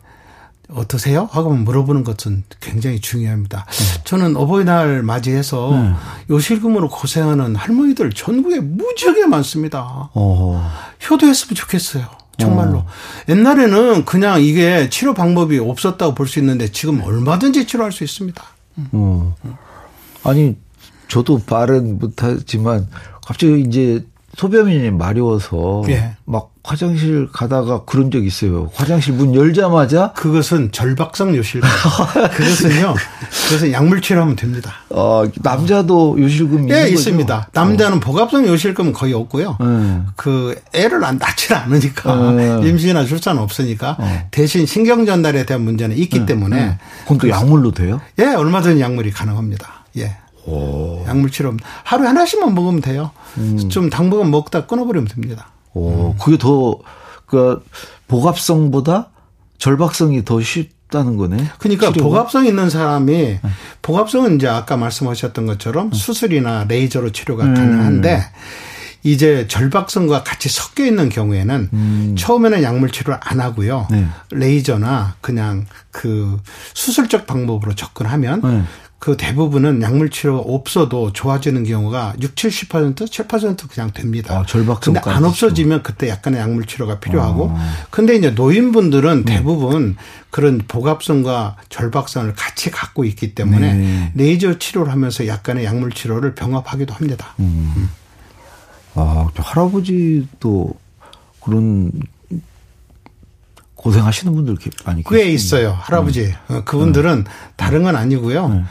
어떠세요? 0.72 1.28
하고 1.32 1.52
물어보는 1.52 2.04
것은 2.04 2.44
굉장히 2.60 3.00
중요합니다. 3.00 3.66
네. 3.68 4.02
저는 4.04 4.36
어버이날 4.36 5.02
맞이해서 5.02 5.70
네. 5.72 5.94
요실금으로 6.30 6.88
고생하는 6.88 7.56
할머니들 7.56 8.12
전국에 8.12 8.60
무지하게 8.60 9.26
많습니다. 9.26 10.10
어. 10.14 10.70
효도했으면 11.08 11.54
좋겠어요. 11.56 12.19
정말로. 12.40 12.78
어. 12.78 12.86
옛날에는 13.28 14.04
그냥 14.04 14.42
이게 14.42 14.88
치료 14.90 15.14
방법이 15.14 15.58
없었다고 15.58 16.14
볼 16.14 16.26
수 16.26 16.38
있는데 16.40 16.68
지금 16.68 17.02
얼마든지 17.02 17.66
치료할 17.66 17.92
수 17.92 18.04
있습니다. 18.04 18.42
어. 18.92 19.34
아니 20.24 20.56
저도 21.08 21.38
발은 21.44 21.98
못하지만 21.98 22.88
갑자기 23.26 23.62
이제 23.66 24.04
소변이 24.36 24.90
마려워서 24.90 25.82
예. 25.88 26.16
막 26.24 26.49
화장실 26.62 27.28
가다가 27.32 27.84
그런 27.84 28.10
적 28.10 28.24
있어요. 28.24 28.70
화장실 28.74 29.14
문 29.14 29.34
열자마자 29.34 30.12
그것은 30.12 30.72
절박성 30.72 31.34
요실금. 31.34 31.68
그것은요. 32.36 32.94
그것은 33.46 33.72
약물 33.72 34.02
치료하면 34.02 34.36
됩니다. 34.36 34.72
어, 34.90 35.24
남자도 35.36 36.16
요실금 36.20 36.70
예, 36.70 36.88
있습니다. 36.88 37.48
남자는 37.52 37.96
어. 37.96 38.00
복합성 38.00 38.46
요실금은 38.46 38.92
거의 38.92 39.14
없고요. 39.14 39.56
네. 39.58 40.00
그 40.16 40.60
애를 40.74 41.02
안 41.02 41.16
낳지 41.18 41.54
않으니까 41.54 42.32
네. 42.32 42.68
임신이나 42.68 43.06
출산 43.06 43.38
없으니까 43.38 43.96
어. 43.98 44.28
대신 44.30 44.66
신경 44.66 45.06
전달에 45.06 45.46
대한 45.46 45.62
문제는 45.62 45.96
있기 45.96 46.20
네. 46.20 46.26
때문에 46.26 46.78
그건 47.02 47.18
또 47.18 47.28
약물로 47.30 47.72
돼요? 47.72 48.00
예, 48.18 48.26
얼마든지 48.34 48.80
약물이 48.80 49.12
가능합니다. 49.12 49.84
예. 49.96 50.16
오. 50.44 51.04
약물 51.06 51.30
치료 51.30 51.54
하루에 51.84 52.06
하나씩만 52.06 52.54
먹으면 52.54 52.80
돼요. 52.80 53.12
음. 53.38 53.68
좀 53.70 53.88
당분간 53.88 54.30
먹다 54.30 54.66
끊어버리면 54.66 55.08
됩니다. 55.08 55.48
오, 55.74 56.10
음. 56.10 56.18
그게 56.18 56.38
더, 56.38 56.78
그, 57.26 57.64
복합성보다 58.08 59.10
절박성이 59.58 60.24
더 60.24 60.40
쉽다는 60.40 61.16
거네. 61.16 61.36
그러니까 61.58 61.92
치료가? 61.92 62.08
복합성 62.08 62.46
있는 62.46 62.70
사람이, 62.70 63.12
네. 63.12 63.40
복합성은 63.82 64.36
이제 64.36 64.48
아까 64.48 64.76
말씀하셨던 64.76 65.46
것처럼 65.46 65.90
네. 65.90 65.96
수술이나 65.96 66.64
레이저로 66.68 67.12
치료가 67.12 67.44
음. 67.44 67.54
가능한데, 67.54 68.22
이제 69.02 69.46
절박성과 69.48 70.24
같이 70.24 70.48
섞여 70.48 70.84
있는 70.84 71.08
경우에는 71.08 71.70
음. 71.72 72.16
처음에는 72.18 72.62
약물 72.62 72.90
치료를 72.90 73.18
안 73.22 73.40
하고요. 73.40 73.86
네. 73.90 74.06
레이저나 74.30 75.16
그냥 75.20 75.66
그 75.90 76.38
수술적 76.74 77.26
방법으로 77.26 77.74
접근하면 77.74 78.40
네. 78.42 78.62
그 79.00 79.16
대부분은 79.16 79.80
약물 79.80 80.10
치료가 80.10 80.40
없어도 80.40 81.10
좋아지는 81.14 81.64
경우가 81.64 82.16
6, 82.20 82.34
70% 82.34 82.94
7% 82.96 83.70
그냥 83.70 83.90
됩니다. 83.92 84.38
아, 84.38 84.44
절박성. 84.44 84.92
근데 84.92 85.10
안 85.10 85.24
없어지면 85.24 85.82
그때 85.82 86.10
약간의 86.10 86.38
약물 86.38 86.66
치료가 86.66 87.00
필요하고 87.00 87.50
아. 87.56 87.86
근데 87.88 88.14
이제 88.14 88.28
노인분들은 88.28 89.24
네. 89.24 89.36
대부분 89.36 89.96
그런 90.28 90.58
복합성과 90.68 91.56
절박성을 91.70 92.34
같이 92.34 92.70
갖고 92.70 93.04
있기 93.06 93.34
때문에 93.34 93.72
네. 93.72 94.12
레이저 94.16 94.58
치료를 94.58 94.92
하면서 94.92 95.26
약간의 95.26 95.64
약물 95.64 95.92
치료를 95.92 96.34
병합하기도 96.34 96.92
합니다. 96.92 97.34
음. 97.40 97.72
음. 97.74 97.90
아, 98.96 99.28
할아버지도 99.34 100.74
그런 101.40 101.90
고생하시는 103.76 104.34
분들 104.34 104.56
많이 104.84 105.02
꽤 105.08 105.30
있어요. 105.30 105.70
할아버지. 105.80 106.34
음. 106.50 106.64
그분들은 106.66 107.24
다른 107.56 107.82
건 107.82 107.96
아니고요. 107.96 108.48
네. 108.48 108.64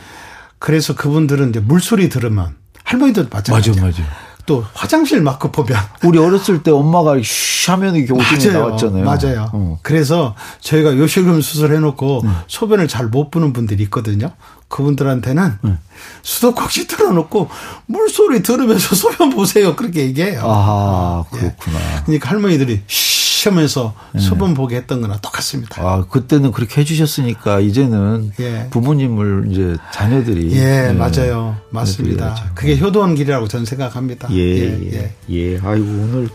그래서 0.60 0.94
그분들은 0.94 1.50
이제 1.50 1.60
물소리 1.60 2.10
들으면 2.10 2.56
할머니도 2.84 3.28
마찬가지죠. 3.32 3.82
맞아, 3.82 4.02
맞아. 4.02 4.04
또 4.46 4.66
화장실 4.74 5.22
마크 5.22 5.52
보면 5.52 5.78
우리 6.04 6.18
어렸을 6.18 6.64
때 6.64 6.72
엄마가 6.72 7.18
쉬 7.24 7.70
하면 7.70 7.96
이렇게 7.96 8.14
오줌이 8.14 8.52
나왔잖아요. 8.52 9.06
맞아요. 9.06 9.50
어. 9.54 9.80
그래서 9.84 10.34
저희가 10.60 10.98
요실금 10.98 11.40
수술 11.42 11.76
해놓고 11.76 12.22
음. 12.24 12.36
소변을 12.48 12.88
잘못 12.88 13.30
부는 13.30 13.54
분들이 13.54 13.84
있거든요. 13.84 14.32
그분들한테는 14.68 15.60
음. 15.66 15.78
수도꼭지 16.24 16.88
틀어놓고 16.90 17.48
물소리 17.86 18.42
들으면서 18.42 18.96
소변 18.96 19.30
보세요. 19.30 19.76
그렇게 19.76 20.02
얘기해요. 20.02 20.42
아, 20.44 21.26
그렇구나. 21.30 21.80
예. 21.80 22.02
그러니까 22.06 22.30
할머니들이 22.32 22.82
쉬 22.88 23.19
면서 23.48 23.94
네. 24.14 24.20
소변 24.20 24.54
보게 24.54 24.76
했던 24.76 25.02
거나 25.02 25.18
똑같습니다. 25.18 25.82
아, 25.82 26.06
그때는 26.10 26.52
그렇게 26.52 26.82
해주셨으니까 26.82 27.62
이제는 27.62 28.32
예. 28.40 28.68
부모님을 28.70 29.48
이제 29.52 29.78
자녀들이. 29.94 30.52
예, 30.56 30.92
네. 30.92 30.94
맞아요. 30.94 31.56
맞습니다. 31.70 32.52
그게 32.54 32.78
효도원 32.78 33.16
길이라고 33.16 33.48
저는 33.48 33.66
생각합니다. 33.66 34.28
예, 34.32 34.38
예, 34.38 34.92
예. 34.92 35.14
예. 35.30 35.60
아이고, 35.64 35.86
오늘 35.86 36.30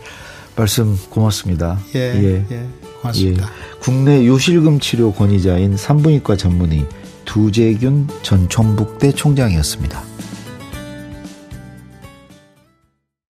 말씀 0.55 0.97
고맙습니다. 1.09 1.79
예, 1.95 1.99
예. 1.99 2.45
예 2.51 2.67
고맙습니다. 3.01 3.43
예. 3.45 3.79
국내 3.79 4.25
요실금 4.25 4.79
치료 4.79 5.13
권위자인 5.13 5.77
산부인과 5.77 6.37
전문의 6.37 6.85
두재균 7.25 8.07
전 8.23 8.49
총북대 8.49 9.11
총장이었습니다. 9.11 10.14